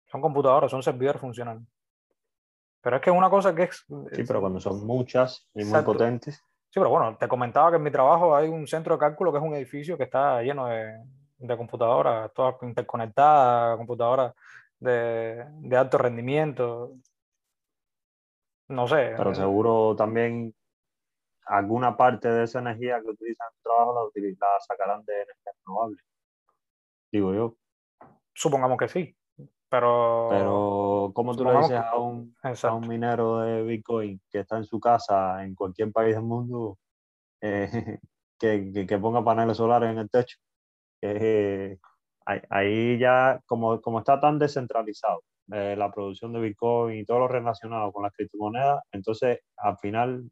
Son 0.06 0.22
computadoras, 0.22 0.70
son 0.70 0.82
servidores 0.82 1.20
funcionando. 1.20 1.68
Pero 2.80 2.96
es 2.96 3.02
que 3.02 3.10
una 3.10 3.28
cosa 3.28 3.54
que 3.54 3.64
es... 3.64 3.84
Sí, 4.12 4.24
pero 4.26 4.40
cuando 4.40 4.60
son 4.60 4.86
muchas 4.86 5.46
y 5.52 5.62
muy 5.62 5.82
potentes. 5.82 6.42
Sí, 6.72 6.80
pero 6.80 6.88
bueno, 6.88 7.18
te 7.18 7.28
comentaba 7.28 7.70
que 7.70 7.76
en 7.76 7.82
mi 7.82 7.90
trabajo 7.90 8.34
hay 8.34 8.48
un 8.48 8.66
centro 8.66 8.94
de 8.94 9.00
cálculo 9.00 9.30
que 9.30 9.36
es 9.36 9.44
un 9.44 9.54
edificio 9.54 9.98
que 9.98 10.04
está 10.04 10.40
lleno 10.40 10.68
de, 10.68 11.04
de 11.36 11.56
computadoras, 11.58 12.32
todas 12.32 12.54
interconectadas, 12.62 13.76
computadoras 13.76 14.34
de, 14.78 15.44
de, 15.60 15.76
alto 15.76 15.98
rendimiento. 15.98 16.94
No 18.68 18.88
sé. 18.88 19.12
Pero 19.18 19.34
seguro 19.34 19.94
también 19.96 20.54
alguna 21.44 21.94
parte 21.94 22.28
de 22.28 22.44
esa 22.44 22.60
energía 22.60 23.02
que 23.02 23.10
utilizan 23.10 23.48
en 23.50 23.56
el 23.58 23.62
trabajo 23.62 24.10
la, 24.14 24.30
la 24.40 24.60
sacarán 24.60 25.04
de 25.04 25.12
energía 25.12 25.52
renovable. 25.66 25.98
Digo 27.12 27.34
yo. 27.34 27.56
Supongamos 28.32 28.78
que 28.78 28.88
sí. 28.88 29.14
Pero, 29.72 30.28
Pero 30.28 31.12
¿cómo 31.14 31.34
tú 31.34 31.46
le 31.46 31.56
dices 31.56 31.78
a 31.78 31.96
un, 31.96 32.36
a 32.42 32.74
un, 32.74 32.86
minero 32.86 33.38
de 33.38 33.62
Bitcoin 33.62 34.20
que 34.30 34.40
está 34.40 34.58
en 34.58 34.66
su 34.66 34.78
casa 34.78 35.42
en 35.42 35.54
cualquier 35.54 35.90
país 35.90 36.14
del 36.14 36.24
mundo 36.24 36.76
eh, 37.40 37.70
que, 38.38 38.86
que, 38.86 38.98
ponga 38.98 39.24
paneles 39.24 39.56
solares 39.56 39.88
en 39.90 39.96
el 39.96 40.10
techo? 40.10 40.36
Eh, 41.00 41.78
ahí 42.50 42.98
ya, 42.98 43.40
como, 43.46 43.80
como 43.80 44.00
está 44.00 44.20
tan 44.20 44.38
descentralizado 44.38 45.22
eh, 45.50 45.74
la 45.74 45.90
producción 45.90 46.34
de 46.34 46.40
Bitcoin 46.40 46.98
y 46.98 47.06
todo 47.06 47.20
lo 47.20 47.28
relacionado 47.28 47.92
con 47.92 48.02
las 48.02 48.12
criptomonedas, 48.12 48.82
entonces 48.92 49.38
al 49.56 49.78
final 49.78 50.30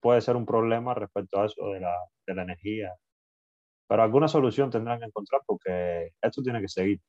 puede 0.00 0.20
ser 0.20 0.36
un 0.36 0.46
problema 0.46 0.94
respecto 0.94 1.40
a 1.40 1.46
eso 1.46 1.70
de 1.70 1.80
la, 1.80 1.96
de 2.24 2.34
la 2.36 2.42
energía. 2.42 2.94
Pero 3.88 4.00
alguna 4.04 4.28
solución 4.28 4.70
tendrán 4.70 5.00
que 5.00 5.06
encontrar 5.06 5.40
porque 5.44 6.10
esto 6.22 6.40
tiene 6.40 6.60
que 6.60 6.68
seguir. 6.68 7.00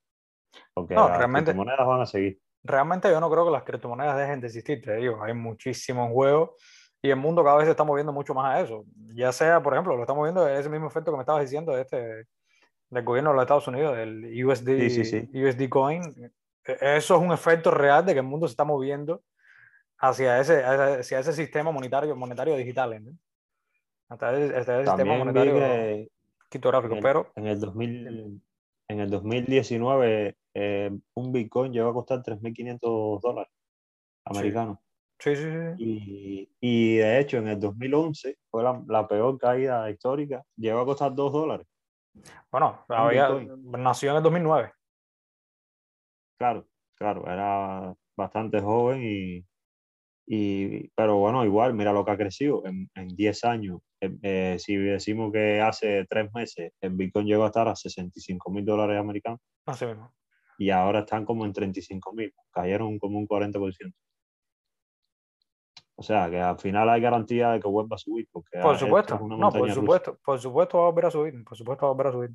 Porque 0.73 0.95
no, 0.95 1.07
las 1.07 1.17
realmente, 1.17 1.51
criptomonedas 1.51 1.87
van 1.87 2.01
a 2.01 2.05
seguir. 2.05 2.39
Realmente 2.63 3.09
yo 3.09 3.19
no 3.19 3.29
creo 3.29 3.45
que 3.45 3.51
las 3.51 3.63
criptomonedas 3.63 4.17
dejen 4.17 4.41
de 4.41 4.47
existir, 4.47 4.81
te 4.81 4.95
digo, 4.95 5.23
hay 5.23 5.33
muchísimos 5.33 6.11
juegos 6.11 6.51
y 7.01 7.09
el 7.09 7.15
mundo 7.15 7.43
cada 7.43 7.57
vez 7.57 7.65
se 7.65 7.71
está 7.71 7.83
moviendo 7.83 8.11
mucho 8.11 8.33
más 8.33 8.55
a 8.55 8.61
eso. 8.61 8.83
Ya 9.13 9.31
sea, 9.31 9.63
por 9.63 9.73
ejemplo, 9.73 9.95
lo 9.95 10.01
estamos 10.01 10.23
viendo 10.23 10.47
ese 10.47 10.69
mismo 10.69 10.87
efecto 10.87 11.11
que 11.11 11.17
me 11.17 11.23
estabas 11.23 11.43
diciendo 11.43 11.73
de 11.73 11.81
este, 11.81 12.25
del 12.89 13.03
gobierno 13.03 13.29
de 13.29 13.35
los 13.35 13.43
Estados 13.43 13.67
Unidos, 13.67 13.95
del 13.95 14.45
USD, 14.45 15.33
USD 15.33 15.69
Coin. 15.69 16.01
E, 16.65 16.97
eso 16.97 17.15
es 17.15 17.21
un 17.21 17.31
efecto 17.31 17.71
real 17.71 18.05
de 18.05 18.13
que 18.13 18.19
el 18.19 18.25
mundo 18.25 18.47
se 18.47 18.51
está 18.51 18.65
moviendo 18.65 19.23
hacia 19.97 20.39
ese, 20.39 20.63
hacia 20.63 21.19
ese 21.19 21.33
sistema 21.33 21.71
monetario, 21.71 22.15
monetario 22.15 22.55
digital. 22.57 23.03
¿no? 23.03 23.11
Hasta 24.09 24.37
ese, 24.37 24.85
sistema 24.85 25.17
monetario 25.17 26.09
criptográfico. 26.49 26.97
pero 27.01 27.31
en 27.35 27.47
el 27.47 27.59
2000 27.59 28.41
en 28.89 28.99
el 28.99 29.09
2019 29.09 30.35
eh, 30.61 30.91
un 31.15 31.31
Bitcoin 31.31 31.71
llegó 31.71 31.89
a 31.89 31.93
costar 31.93 32.21
3.500 32.21 33.21
dólares 33.21 33.53
americanos. 34.25 34.77
Sí, 35.17 35.35
sí, 35.35 35.43
sí. 35.43 36.49
Y, 36.59 36.97
de 36.97 37.19
hecho 37.19 37.37
en 37.37 37.47
el 37.47 37.59
2011 37.59 38.37
fue 38.51 38.63
la, 38.63 39.07
peor 39.07 39.37
caída 39.37 39.89
histórica, 39.89 40.43
llegó 40.57 40.81
a 40.81 40.85
costar 40.85 41.15
2 41.15 41.31
dólares. 41.31 41.67
Bueno, 42.51 42.83
había, 42.89 43.29
nació 43.77 44.11
en 44.11 44.17
el 44.17 44.23
2009. 44.23 44.73
claro, 46.37 46.67
claro, 46.95 47.31
era 47.31 47.95
bastante 48.17 48.59
joven 48.59 49.01
y, 49.01 49.45
y, 50.27 50.89
pero 50.89 51.17
bueno, 51.17 51.45
igual, 51.45 51.73
mira 51.73 51.93
lo 51.93 52.03
que 52.03 52.11
ha 52.11 52.17
crecido 52.17 52.65
en, 52.65 52.89
en 52.95 53.07
10 53.07 53.45
años. 53.45 53.79
Eh, 54.01 54.17
eh, 54.23 54.55
si 54.59 54.75
decimos 54.75 55.31
que 55.31 55.61
hace 55.61 56.05
tres 56.09 56.33
meses 56.33 56.73
el 56.81 56.91
Bitcoin 56.91 57.27
llegó 57.27 57.43
a 57.43 57.47
estar 57.47 57.67
a 57.67 57.75
65 57.75 58.49
mil 58.49 58.63
dólares 58.63 58.97
americanos 58.97 59.41
Así 59.65 59.85
mismo. 59.85 60.13
Y 60.59 60.69
ahora 60.71 60.99
están 60.99 61.23
como 61.25 61.45
en 61.45 61.53
35 61.53 62.11
mil, 62.13 62.33
cayeron 62.51 62.99
como 62.99 63.17
un 63.17 63.25
40%. 63.27 63.93
O 65.95 66.03
sea, 66.03 66.29
que 66.29 66.39
al 66.39 66.59
final 66.59 66.89
hay 66.89 67.01
garantía 67.01 67.51
de 67.51 67.59
que 67.61 67.67
vuelva 67.67 67.95
a 67.95 67.97
subir. 67.97 68.27
Porque 68.31 68.59
Por 68.61 68.73
esto 68.73 68.85
supuesto, 68.85 69.15
es 69.15 69.21
una 69.21 69.37
no, 69.37 69.51
por 69.51 69.61
rusa. 69.61 69.73
supuesto, 69.75 70.17
por 70.23 70.39
supuesto 70.39 70.77
va 70.77 70.83
a 70.83 70.87
volver 70.91 71.05
a 71.05 71.11
subir, 71.11 71.43
por 71.43 71.57
supuesto 71.57 71.85
va 71.85 71.89
a 71.89 71.93
volver 71.93 72.07
a 72.07 72.11
subir. 72.11 72.29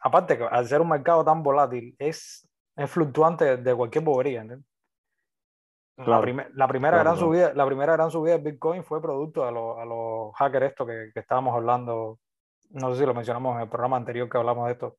Aparte 0.00 0.36
que 0.38 0.44
al 0.44 0.66
ser 0.66 0.80
un 0.80 0.88
mercado 0.88 1.24
tan 1.24 1.42
volátil, 1.42 1.94
es, 1.98 2.48
es 2.76 2.90
fluctuante 2.90 3.56
de 3.56 3.74
cualquier 3.74 4.02
bobería. 4.04 4.44
La, 5.96 6.20
prime- 6.20 6.48
la 6.54 6.66
primera 6.66 6.96
claro, 6.96 7.04
gran 7.04 7.14
claro. 7.14 7.16
subida, 7.28 7.54
la 7.54 7.66
primera 7.66 7.92
gran 7.92 8.10
subida 8.10 8.38
de 8.38 8.50
Bitcoin 8.50 8.82
fue 8.82 9.00
producto 9.00 9.44
a, 9.44 9.50
los- 9.52 9.78
a 9.78 9.84
los 9.84 10.34
hackers 10.34 10.66
esto 10.70 10.84
que, 10.86 11.10
que 11.14 11.20
estábamos 11.20 11.54
hablando, 11.54 12.18
no 12.70 12.92
sé 12.92 13.00
si 13.00 13.06
lo 13.06 13.14
mencionamos 13.14 13.54
en 13.56 13.62
el 13.62 13.68
programa 13.68 13.96
anterior 13.98 14.28
que 14.28 14.38
hablamos 14.38 14.66
de 14.66 14.72
esto, 14.72 14.96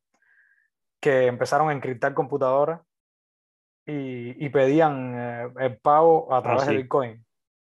que 1.04 1.26
empezaron 1.26 1.68
a 1.68 1.72
encriptar 1.72 2.14
computadoras 2.14 2.80
y, 3.86 4.44
y 4.44 4.48
pedían 4.48 5.14
eh, 5.14 5.52
el 5.60 5.78
pago 5.78 6.32
a 6.34 6.42
través 6.42 6.66
de 6.66 6.72
sí. 6.72 6.76
Bitcoin. 6.82 7.26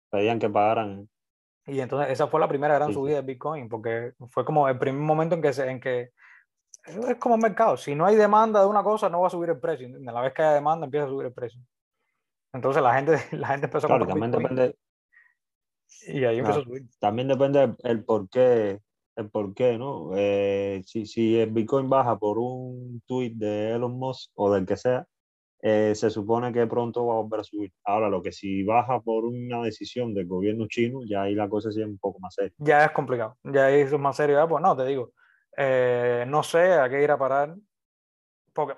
Pedían 0.09 0.39
que 0.39 0.49
pagaran. 0.49 1.09
Y 1.67 1.79
entonces 1.79 2.11
esa 2.11 2.27
fue 2.27 2.39
la 2.39 2.47
primera 2.47 2.75
gran 2.75 2.89
Sí, 2.89 2.93
subida 2.93 3.15
de 3.17 3.21
Bitcoin, 3.23 3.67
porque 3.67 4.13
fue 4.29 4.45
como 4.45 4.67
el 4.69 4.77
primer 4.77 5.01
momento 5.01 5.35
en 5.35 5.41
que, 5.41 5.51
se, 5.51 5.69
en 5.69 5.79
que 5.79 6.11
es 6.85 7.15
como 7.17 7.35
el 7.35 7.41
mercado, 7.41 7.75
si 7.75 7.95
no 7.95 8.05
hay 8.05 8.15
demanda 8.15 8.61
de 8.61 8.67
una 8.67 8.83
cosa 8.83 9.09
no 9.09 9.21
va 9.21 9.27
a 9.27 9.31
subir 9.31 9.49
el 9.49 9.59
precio, 9.59 9.87
¿entiendes? 9.87 10.13
la 10.13 10.21
vez 10.21 10.33
que 10.33 10.43
haya 10.43 10.53
demanda 10.53 10.85
empieza 10.85 11.07
a 11.07 11.09
subir 11.09 11.25
el 11.27 11.33
precio. 11.33 11.59
Entonces 12.53 12.81
la 12.83 12.93
gente, 12.93 13.17
la 13.35 13.47
gente 13.47 13.65
empezó 13.65 13.87
a 13.87 13.89
Claro, 13.89 14.05
comprar 14.05 14.19
también 14.19 14.31
Bitcoin 14.31 14.55
depende, 14.55 14.77
y 16.07 16.23
ahí 16.23 16.37
empezó 16.39 16.59
a 16.59 16.63
Claro. 16.63 16.63
subir. 16.63 16.83
también 16.99 17.27
depende 17.27 17.63
el, 17.63 17.75
el 17.83 18.05
por 18.05 18.29
qué, 18.29 18.79
el 19.15 19.29
por 19.29 19.53
qué, 19.53 19.77
¿no? 19.77 20.11
Eh, 20.15 20.81
si, 20.85 21.05
si 21.05 21.39
el 21.39 21.51
Bitcoin 21.51 21.89
baja 21.89 22.17
por 22.17 22.37
un 22.37 23.01
tweet 23.05 23.31
de 23.35 23.71
Elon 23.71 23.97
Musk 23.97 24.31
o 24.35 24.51
del 24.53 24.65
que 24.65 24.77
sea, 24.77 25.05
eh, 25.61 25.93
se 25.95 26.09
supone 26.09 26.51
que 26.53 26.67
pronto 26.67 27.05
va 27.05 27.13
a 27.15 27.21
volver 27.21 27.39
a 27.39 27.43
subir. 27.43 27.71
Ahora, 27.83 28.09
lo 28.09 28.21
que 28.21 28.31
si 28.31 28.63
baja 28.63 28.99
por 28.99 29.25
una 29.25 29.63
decisión 29.63 30.13
del 30.13 30.27
gobierno 30.27 30.67
chino, 30.67 30.99
ya 31.07 31.23
ahí 31.23 31.33
la 31.33 31.49
cosa 31.49 31.69
es 31.69 31.77
un 31.77 31.97
poco 31.97 32.19
más 32.19 32.35
seria. 32.35 32.51
Ya 32.57 32.85
es 32.85 32.91
complicado, 32.91 33.37
ya 33.43 33.67
ahí 33.67 33.81
es 33.81 33.91
más 33.97 34.15
serio. 34.15 34.35
ya, 34.35 34.47
Pues 34.47 34.61
no, 34.61 34.75
te 34.75 34.85
digo, 34.85 35.11
eh, 35.57 36.25
no 36.27 36.43
sé 36.43 36.73
a 36.73 36.89
qué 36.89 37.01
ir 37.01 37.09
a 37.09 37.17
parar, 37.17 37.55
porque 38.53 38.75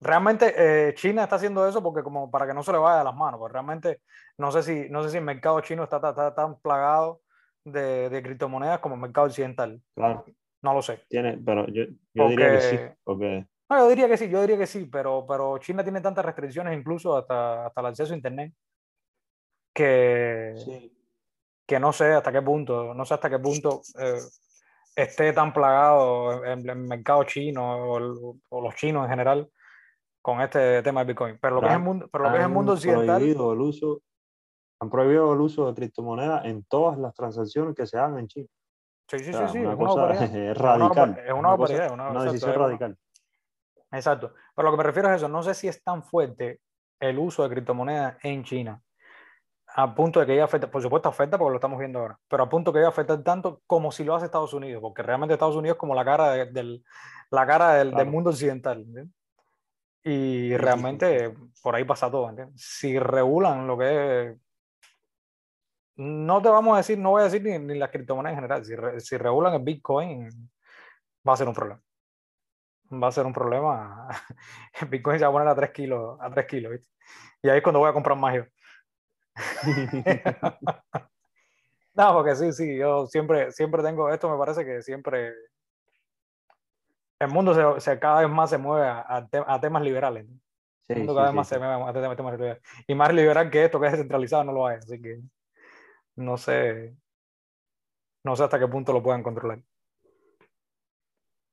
realmente 0.00 0.54
eh, 0.56 0.94
China 0.94 1.24
está 1.24 1.36
haciendo 1.36 1.66
eso 1.66 1.82
porque 1.82 2.02
como 2.02 2.30
para 2.30 2.46
que 2.46 2.54
no 2.54 2.62
se 2.62 2.72
le 2.72 2.78
vaya 2.78 2.98
de 2.98 3.04
las 3.04 3.14
manos, 3.14 3.38
pues 3.40 3.52
realmente 3.52 4.00
no 4.36 4.52
sé 4.52 4.62
si, 4.62 4.88
no 4.90 5.02
sé 5.02 5.10
si 5.10 5.16
el 5.18 5.24
mercado 5.24 5.60
chino 5.60 5.84
está, 5.84 6.00
ta- 6.00 6.14
ta- 6.14 6.34
tan 6.34 6.60
plagado 6.60 7.22
de, 7.64 8.08
de 8.08 8.22
criptomonedas 8.22 8.78
como 8.80 8.94
el 8.94 9.00
mercado 9.00 9.26
occidental. 9.26 9.80
Claro, 9.94 10.24
No 10.62 10.74
lo 10.74 10.82
sé. 10.82 11.00
tiene, 11.08 11.38
pero 11.44 11.66
yo, 11.68 11.84
yo 12.14 12.28
diría 12.28 12.50
que 12.52 12.60
sí, 12.60 12.76
Porque- 12.76 12.96
porque 13.04 13.46
No, 13.70 13.78
yo 13.78 13.88
diría 13.90 14.08
que 14.08 14.16
sí, 14.16 14.28
yo 14.30 14.40
diría 14.40 14.56
que 14.58 14.66
sí, 14.66 14.86
pero, 14.90 15.26
pero 15.28 15.58
China 15.58 15.82
tiene 15.82 16.00
tantas 16.00 16.24
restricciones, 16.24 16.76
incluso 16.78 17.16
hasta, 17.16 17.66
hasta 17.66 17.80
el 17.80 17.86
acceso 17.86 18.12
a 18.12 18.16
Internet, 18.16 18.52
que, 19.74 20.54
sí, 20.56 20.92
que 21.66 21.78
no 21.78 21.92
sé 21.92 22.12
hasta 22.12 22.32
qué 22.32 22.42
punto, 22.42 22.94
no 22.94 23.04
sé 23.04 23.14
hasta 23.14 23.30
qué 23.30 23.38
punto 23.38 23.82
eh, 24.00 24.18
esté 24.96 25.32
tan 25.32 25.52
plagado 25.52 26.44
en 26.44 26.68
el 26.68 26.76
mercado 26.76 27.24
chino 27.24 27.92
o, 27.92 27.98
el- 27.98 28.40
o 28.48 28.60
los 28.60 28.74
chinos 28.74 29.04
en 29.04 29.10
general 29.10 29.48
con 30.22 30.40
este 30.40 30.82
tema 30.82 31.04
de 31.04 31.12
Bitcoin. 31.12 31.38
Pero 31.40 31.56
lo 31.56 31.60
que 31.60 31.68
es 31.68 31.72
el 31.74 31.78
mundo, 31.80 32.08
pero 32.10 32.24
lo 32.24 32.30
que 32.32 32.38
es 32.38 32.44
el 32.44 32.48
mundo 32.50 32.72
occidental, 32.72 33.22
el 33.22 33.36
uso, 33.60 34.02
han 34.80 34.90
prohibido 34.90 35.32
el 35.32 35.40
uso 35.40 35.66
de 35.66 35.74
criptomonedas 35.74 36.44
en 36.44 36.64
todas 36.64 36.98
las 36.98 37.14
transacciones 37.14 37.74
que 37.74 37.86
se 37.86 37.98
hagan 37.98 38.18
en 38.18 38.28
China. 38.28 38.46
sí, 39.08 39.18
sí, 39.20 39.30
O 39.30 39.32
sea, 39.32 39.48
sí, 39.48 39.52
sí, 39.54 39.58
una 39.60 39.72
es 39.72 39.78
una 39.78 39.88
cosa 39.88 40.10
es 40.24 40.30
Es 40.34 40.56
una 40.58 40.78
radical. 40.78 41.18
es 41.26 41.32
una 41.32 41.48
barbaridad, 41.50 41.92
una- 41.92 42.02
una 42.04 42.06
exacto, 42.10 42.24
decisión 42.32 42.50
es 42.50 42.56
una- 42.56 42.66
radical. 42.66 42.98
Exacto. 43.90 44.34
Pero 44.54 44.66
lo 44.68 44.72
que 44.72 44.76
me 44.78 44.84
refiero 44.84 45.08
es 45.10 45.16
eso, 45.16 45.28
no 45.28 45.42
sé 45.42 45.54
si 45.54 45.66
es 45.68 45.82
tan 45.82 46.02
fuerte 46.02 46.60
el 47.00 47.18
uso 47.18 47.42
de 47.42 47.48
criptomonedas 47.50 48.16
en 48.22 48.44
China, 48.44 48.80
a 49.74 49.94
punto 49.94 50.20
de 50.20 50.26
que 50.26 50.36
ya 50.36 50.44
afecta, 50.44 50.70
por 50.70 50.82
supuesto 50.82 51.08
afecta 51.08 51.38
porque 51.38 51.50
lo 51.52 51.56
estamos 51.56 51.78
viendo 51.78 51.98
ahora, 52.00 52.18
pero 52.28 52.42
a 52.44 52.48
punto 52.48 52.72
que 52.72 52.80
ya 52.80 52.88
afecta 52.88 53.22
tanto 53.22 53.62
como 53.66 53.90
si 53.92 54.04
lo 54.04 54.14
hace 54.14 54.26
Estados 54.26 54.52
Unidos, 54.52 54.80
porque 54.82 55.02
realmente 55.02 55.34
Estados 55.34 55.56
Unidos 55.56 55.76
es 55.76 55.78
como 55.80 55.94
la 55.94 56.04
cara 56.04 56.30
de- 56.32 56.46
del, 56.46 56.84
la 57.30 57.46
cara 57.46 57.74
del, 57.74 57.88
del 57.88 57.94
Claro. 57.94 58.10
mundo 58.10 58.30
occidental. 58.30 58.78
¿entiendes? 58.80 59.14
Y 60.04 60.56
realmente 60.56 61.34
por 61.62 61.74
ahí 61.74 61.84
pasa 61.84 62.10
todo. 62.10 62.28
¿entiendes? 62.30 62.60
Si 62.62 62.98
regulan 62.98 63.66
lo 63.66 63.76
que 63.78 64.22
es... 64.30 64.36
No 65.98 66.40
te 66.40 66.48
vamos 66.48 66.74
a 66.74 66.78
decir, 66.78 66.98
no 66.98 67.10
voy 67.10 67.20
a 67.22 67.24
decir 67.24 67.42
ni, 67.42 67.58
ni 67.58 67.76
las 67.78 67.90
criptomonedas 67.90 68.32
en 68.34 68.36
general, 68.42 68.64
si, 68.64 68.74
re- 68.74 69.00
si 69.00 69.16
regulan 69.16 69.54
el 69.54 69.62
Bitcoin 69.62 70.28
va 71.28 71.32
a 71.32 71.36
ser 71.36 71.48
un 71.48 71.54
problema 71.54 71.82
va 72.90 73.08
a 73.08 73.12
ser 73.12 73.26
un 73.26 73.34
problema. 73.34 74.08
El 74.80 74.88
Bitcoin 74.88 75.18
se 75.18 75.24
va 75.26 75.28
a 75.28 75.32
poner 75.32 75.48
a 75.48 75.54
3 75.54 75.70
kilos, 75.72 76.18
a 76.22 76.30
3 76.30 76.46
kilos, 76.46 76.72
¿viste? 76.72 76.88
Y 77.42 77.50
ahí 77.50 77.58
es 77.58 77.62
cuando 77.62 77.80
voy 77.80 77.90
a 77.90 77.92
comprar 77.92 78.16
más 78.16 78.34
yo. 78.36 78.44
No, 81.94 82.12
porque 82.14 82.36
sí, 82.36 82.52
sí, 82.52 82.78
yo 82.78 83.06
siempre, 83.08 83.50
siempre 83.50 83.82
tengo, 83.82 84.08
esto 84.10 84.30
me 84.30 84.38
parece 84.38 84.64
que 84.64 84.82
siempre 84.82 85.34
el 87.18 87.28
mundo 87.28 87.52
se, 87.52 87.80
se- 87.80 87.98
cada 87.98 88.20
vez 88.20 88.30
más 88.30 88.50
se 88.50 88.56
mueve 88.58 88.86
a, 88.86 89.04
a 89.06 89.26
te- 89.26 89.42
a 89.44 89.60
temas 89.60 89.82
liberales. 89.82 90.26
¿no? 90.28 90.36
Sí, 90.86 90.92
El 90.92 90.98
mundo 90.98 91.12
sí, 91.12 91.16
cada 91.16 91.26
vez 91.26 91.32
sí, 91.32 91.36
más 91.36 91.48
sí. 91.48 91.54
se 91.56 91.58
mueve 91.60 91.74
a 92.10 92.16
temas 92.16 92.32
liberales. 92.34 92.62
Y 92.86 92.94
más 92.94 93.12
liberal 93.12 93.50
que 93.50 93.64
esto, 93.64 93.80
que 93.80 93.86
es 93.86 93.92
descentralizado, 93.92 94.44
no 94.44 94.52
lo 94.52 94.66
hay. 94.66 94.76
Así 94.78 95.02
que 95.02 95.18
no 96.18 96.36
sé, 96.36 96.96
no 98.24 98.36
sé 98.36 98.44
hasta 98.44 98.58
qué 98.58 98.68
punto 98.68 98.92
lo 98.92 99.02
puedan 99.02 99.22
controlar. 99.22 99.60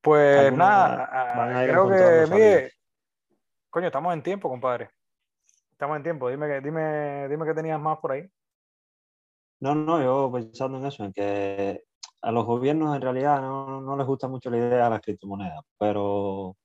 Pues 0.01 0.39
Algunos 0.39 0.67
nada, 0.67 1.33
van 1.35 1.55
a 1.55 1.63
ir 1.63 1.69
creo 1.71 1.89
que, 1.89 2.35
mire, 2.35 2.71
coño, 3.69 3.87
estamos 3.87 4.13
en 4.13 4.21
tiempo, 4.23 4.49
compadre. 4.49 4.89
Estamos 5.71 5.97
en 5.97 6.03
tiempo. 6.03 6.29
Dime, 6.29 6.47
que- 6.47 6.61
dime, 6.61 7.27
dime 7.27 7.45
que 7.45 7.53
tenías 7.53 7.79
más 7.79 7.97
por 7.99 8.11
ahí. 8.11 8.29
No, 9.59 9.73
no, 9.73 10.01
yo 10.01 10.31
pensando 10.31 10.77
en 10.77 10.85
eso, 10.85 11.03
en 11.05 11.13
que 11.13 11.83
a 12.21 12.31
los 12.31 12.45
gobiernos 12.45 12.95
en 12.95 13.01
realidad 13.01 13.41
no, 13.41 13.81
no 13.81 13.97
les 13.97 14.05
gusta 14.05 14.27
mucho 14.27 14.49
la 14.49 14.57
idea 14.57 14.83
de 14.85 14.89
las 14.89 15.01
criptomonedas, 15.01 15.61
pero 15.79 16.55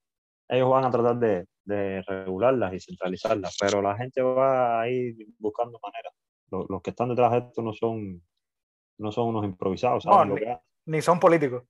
ellos 0.48 0.70
van 0.70 0.84
a 0.84 0.90
tratar 0.90 1.16
de, 1.18 1.46
de 1.64 2.02
regularlas 2.02 2.72
y 2.74 2.80
centralizarlas, 2.80 3.56
pero 3.60 3.80
la 3.80 3.96
gente 3.96 4.20
va 4.22 4.80
a 4.80 4.88
ir 4.88 5.16
buscando 5.38 5.78
maneras. 5.82 6.12
Los, 6.50 6.68
los 6.68 6.82
que 6.82 6.90
están 6.90 7.08
detrás 7.08 7.32
de 7.32 7.38
esto 7.38 7.62
no 7.62 7.72
son, 7.72 8.22
no 8.98 9.12
son 9.12 9.28
unos 9.28 9.44
improvisados, 9.44 10.04
No, 10.06 10.24
ni- 10.24 11.00
son 11.00 11.18
políticos. 11.20 11.62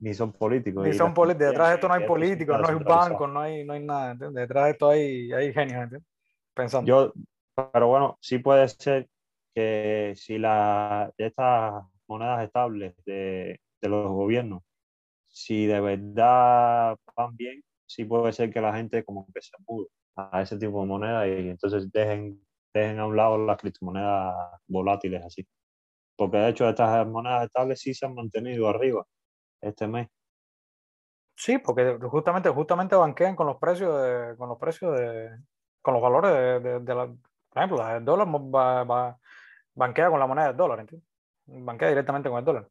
ni 0.00 0.14
son 0.14 0.32
políticos. 0.32 0.86
Ni 0.86 0.92
son 0.94 1.14
políticos. 1.14 1.48
Detrás 1.48 1.68
de 1.68 1.74
esto 1.74 1.88
no 1.88 1.94
hay 1.94 2.06
políticos, 2.06 2.60
no 2.60 2.68
hay 2.68 2.74
bancos, 2.84 3.30
no 3.30 3.40
hay, 3.40 3.64
no 3.64 3.72
hay 3.74 3.84
nada. 3.84 4.12
¿entiendes? 4.12 4.40
Detrás 4.42 4.64
de 4.64 4.70
esto 4.72 4.88
hay, 4.88 5.32
hay 5.32 5.52
genios, 5.52 5.82
¿entiendes? 5.82 6.08
Pensando. 6.54 6.86
Yo, 6.86 7.12
pero 7.72 7.88
bueno, 7.88 8.18
sí 8.20 8.38
puede 8.38 8.68
ser 8.68 9.08
que 9.54 10.12
si 10.16 10.38
la, 10.38 11.10
estas 11.16 11.84
monedas 12.06 12.44
estables 12.44 12.94
de, 13.04 13.60
de 13.80 13.88
los 13.88 14.08
gobiernos, 14.10 14.62
si 15.28 15.66
de 15.66 15.80
verdad 15.80 16.96
van 17.16 17.36
bien, 17.36 17.62
sí 17.86 18.04
puede 18.04 18.32
ser 18.32 18.52
que 18.52 18.60
la 18.60 18.74
gente 18.74 19.04
como 19.04 19.26
que 19.34 19.40
se 19.40 19.52
mude 19.66 19.88
a 20.16 20.42
ese 20.42 20.58
tipo 20.58 20.80
de 20.80 20.86
moneda 20.86 21.26
y 21.28 21.48
entonces 21.50 21.90
dejen, 21.92 22.40
dejen 22.80 22.98
a 23.00 23.06
un 23.06 23.16
lado 23.16 23.38
las 23.38 23.56
criptomonedas 23.58 24.34
volátiles 24.68 25.24
así. 25.24 25.46
Porque 26.16 26.38
de 26.38 26.48
hecho 26.50 26.68
estas 26.68 27.06
monedas 27.06 27.44
estables 27.46 27.80
sí 27.80 27.94
se 27.94 28.06
han 28.06 28.14
mantenido 28.14 28.68
arriba 28.68 29.04
este 29.62 29.86
mes. 29.88 30.08
Sí, 31.36 31.58
porque 31.58 31.98
justamente, 32.00 32.48
justamente 32.50 32.96
banquean 32.96 33.36
con 33.36 33.46
los 33.46 33.58
precios 33.58 34.00
de, 34.02 34.36
con 34.36 34.48
los 34.48 34.58
precios 34.58 34.96
de, 34.98 35.30
con 35.82 35.94
los 35.94 36.02
valores 36.02 36.32
de, 36.32 36.60
de- 36.60 36.80
de 36.80 36.94
la, 36.94 37.06
por 37.06 37.62
ejemplo, 37.62 37.86
del 37.86 38.04
dólar 38.04 38.28
va, 38.28 38.84
va- 38.84 39.18
banquea 39.74 40.08
con 40.10 40.18
la 40.18 40.26
moneda 40.26 40.48
del 40.48 40.56
dólar, 40.56 40.80
¿entiendes? 40.80 41.08
Banquea 41.46 41.88
directamente 41.90 42.28
con 42.30 42.38
el 42.38 42.44
dólar. 42.44 42.68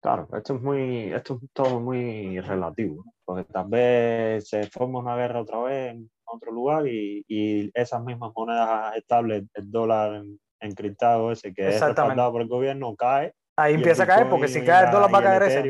Claro, 0.00 0.28
esto 0.32 0.54
es 0.54 0.62
muy, 0.62 1.12
esto 1.12 1.38
es 1.42 1.50
todo 1.52 1.78
muy 1.78 2.40
relativo, 2.40 3.04
¿no? 3.04 3.12
porque 3.24 3.44
tal 3.52 3.68
vez 3.68 4.48
se 4.48 4.66
forma 4.70 4.98
una 5.00 5.14
guerra 5.14 5.42
otra 5.42 5.60
vez 5.60 5.96
otro 6.32 6.52
lugar 6.52 6.86
y, 6.86 7.24
y 7.28 7.70
esas 7.74 8.02
mismas 8.02 8.32
monedas 8.34 8.96
estables, 8.96 9.44
el 9.54 9.70
dólar 9.70 10.14
en- 10.14 10.40
encriptado 10.60 11.32
ese 11.32 11.54
que 11.54 11.62
es 11.68 11.74
respaldado 11.88 12.32
por 12.32 12.42
el 12.42 12.48
gobierno, 12.48 12.94
cae. 12.94 13.34
Ahí 13.56 13.74
empieza 13.74 14.02
a 14.02 14.06
caer, 14.06 14.28
porque 14.28 14.48
si 14.48 14.64
cae 14.64 14.80
el 14.80 14.84
la- 14.86 14.90
dólar 14.92 15.14
va 15.14 15.18
a 15.18 15.22
caer 15.22 15.42
esa. 15.42 15.60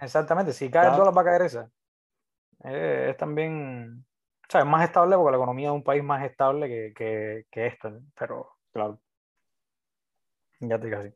Exactamente, 0.00 0.52
si 0.52 0.70
cae 0.70 0.88
el 0.88 0.96
dólar 0.96 1.16
va 1.16 1.20
a 1.22 1.24
caer 1.24 1.42
esa. 1.42 1.70
Eh, 2.64 3.08
es 3.10 3.16
también, 3.16 4.04
o 4.48 4.50
sea, 4.50 4.60
es 4.62 4.66
más 4.66 4.82
estable 4.84 5.16
porque 5.16 5.30
la 5.32 5.36
economía 5.36 5.68
de 5.68 5.74
un 5.74 5.84
país 5.84 6.02
más 6.02 6.24
estable 6.24 6.68
que, 6.68 6.92
que, 6.94 7.44
que 7.50 7.66
esto, 7.66 7.90
¿no? 7.90 8.00
pero 8.18 8.50
Claro. 8.72 9.00
ya 10.60 10.78
te 10.78 10.86
digo 10.86 10.98
así. 11.00 11.12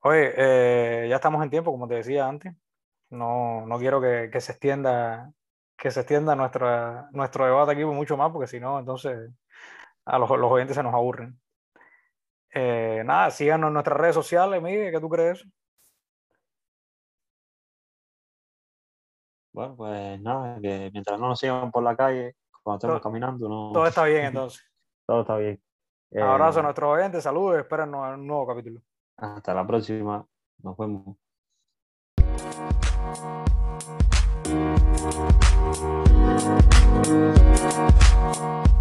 Oye, 0.00 0.32
eh, 0.36 1.06
ya 1.08 1.16
estamos 1.16 1.42
en 1.42 1.50
tiempo, 1.50 1.70
como 1.70 1.86
te 1.88 1.94
decía 1.94 2.26
antes. 2.28 2.54
No, 3.10 3.66
no 3.66 3.78
quiero 3.78 4.00
que, 4.00 4.30
que 4.32 4.40
se 4.40 4.52
extienda, 4.52 5.32
que 5.82 5.90
se 5.90 5.98
extienda 5.98 6.36
nuestra, 6.36 7.08
nuestro 7.10 7.44
debate 7.44 7.72
aquí 7.72 7.84
mucho 7.84 8.16
más, 8.16 8.30
porque 8.30 8.46
si 8.46 8.60
no, 8.60 8.78
entonces 8.78 9.32
a 10.04 10.16
los, 10.16 10.30
los 10.30 10.48
oyentes 10.52 10.76
se 10.76 10.82
nos 10.84 10.94
aburren. 10.94 11.40
Eh, 12.54 13.02
nada, 13.04 13.32
síganos 13.32 13.66
en 13.66 13.74
nuestras 13.74 13.98
redes 13.98 14.14
sociales, 14.14 14.62
Miguel, 14.62 14.92
¿qué 14.92 15.00
tú 15.00 15.08
crees? 15.08 15.44
Bueno, 19.52 19.74
pues 19.74 20.20
nada, 20.20 20.60
que 20.62 20.88
mientras 20.92 21.18
no 21.18 21.30
nos 21.30 21.40
sigan 21.40 21.72
por 21.72 21.82
la 21.82 21.96
calle, 21.96 22.36
cuando 22.62 22.76
estemos 22.76 23.02
caminando, 23.02 23.48
no... 23.48 23.72
Todo 23.72 23.86
está 23.88 24.04
bien 24.04 24.26
entonces. 24.26 24.64
todo 25.04 25.22
está 25.22 25.36
bien. 25.36 25.60
Abrazo 26.16 26.60
a 26.60 26.60
Eh, 26.60 26.62
nuestros 26.62 26.90
oyentes, 26.96 27.24
saludos, 27.24 27.58
esperen 27.58 27.92
un 27.92 28.24
nuevo 28.24 28.46
capítulo. 28.46 28.80
hasta 29.16 29.52
la 29.52 29.66
próxima. 29.66 30.24
Nos 30.62 30.76
vemos. 30.76 31.16
We'll 35.72 35.80
be 35.80 37.08
right. 37.08 38.71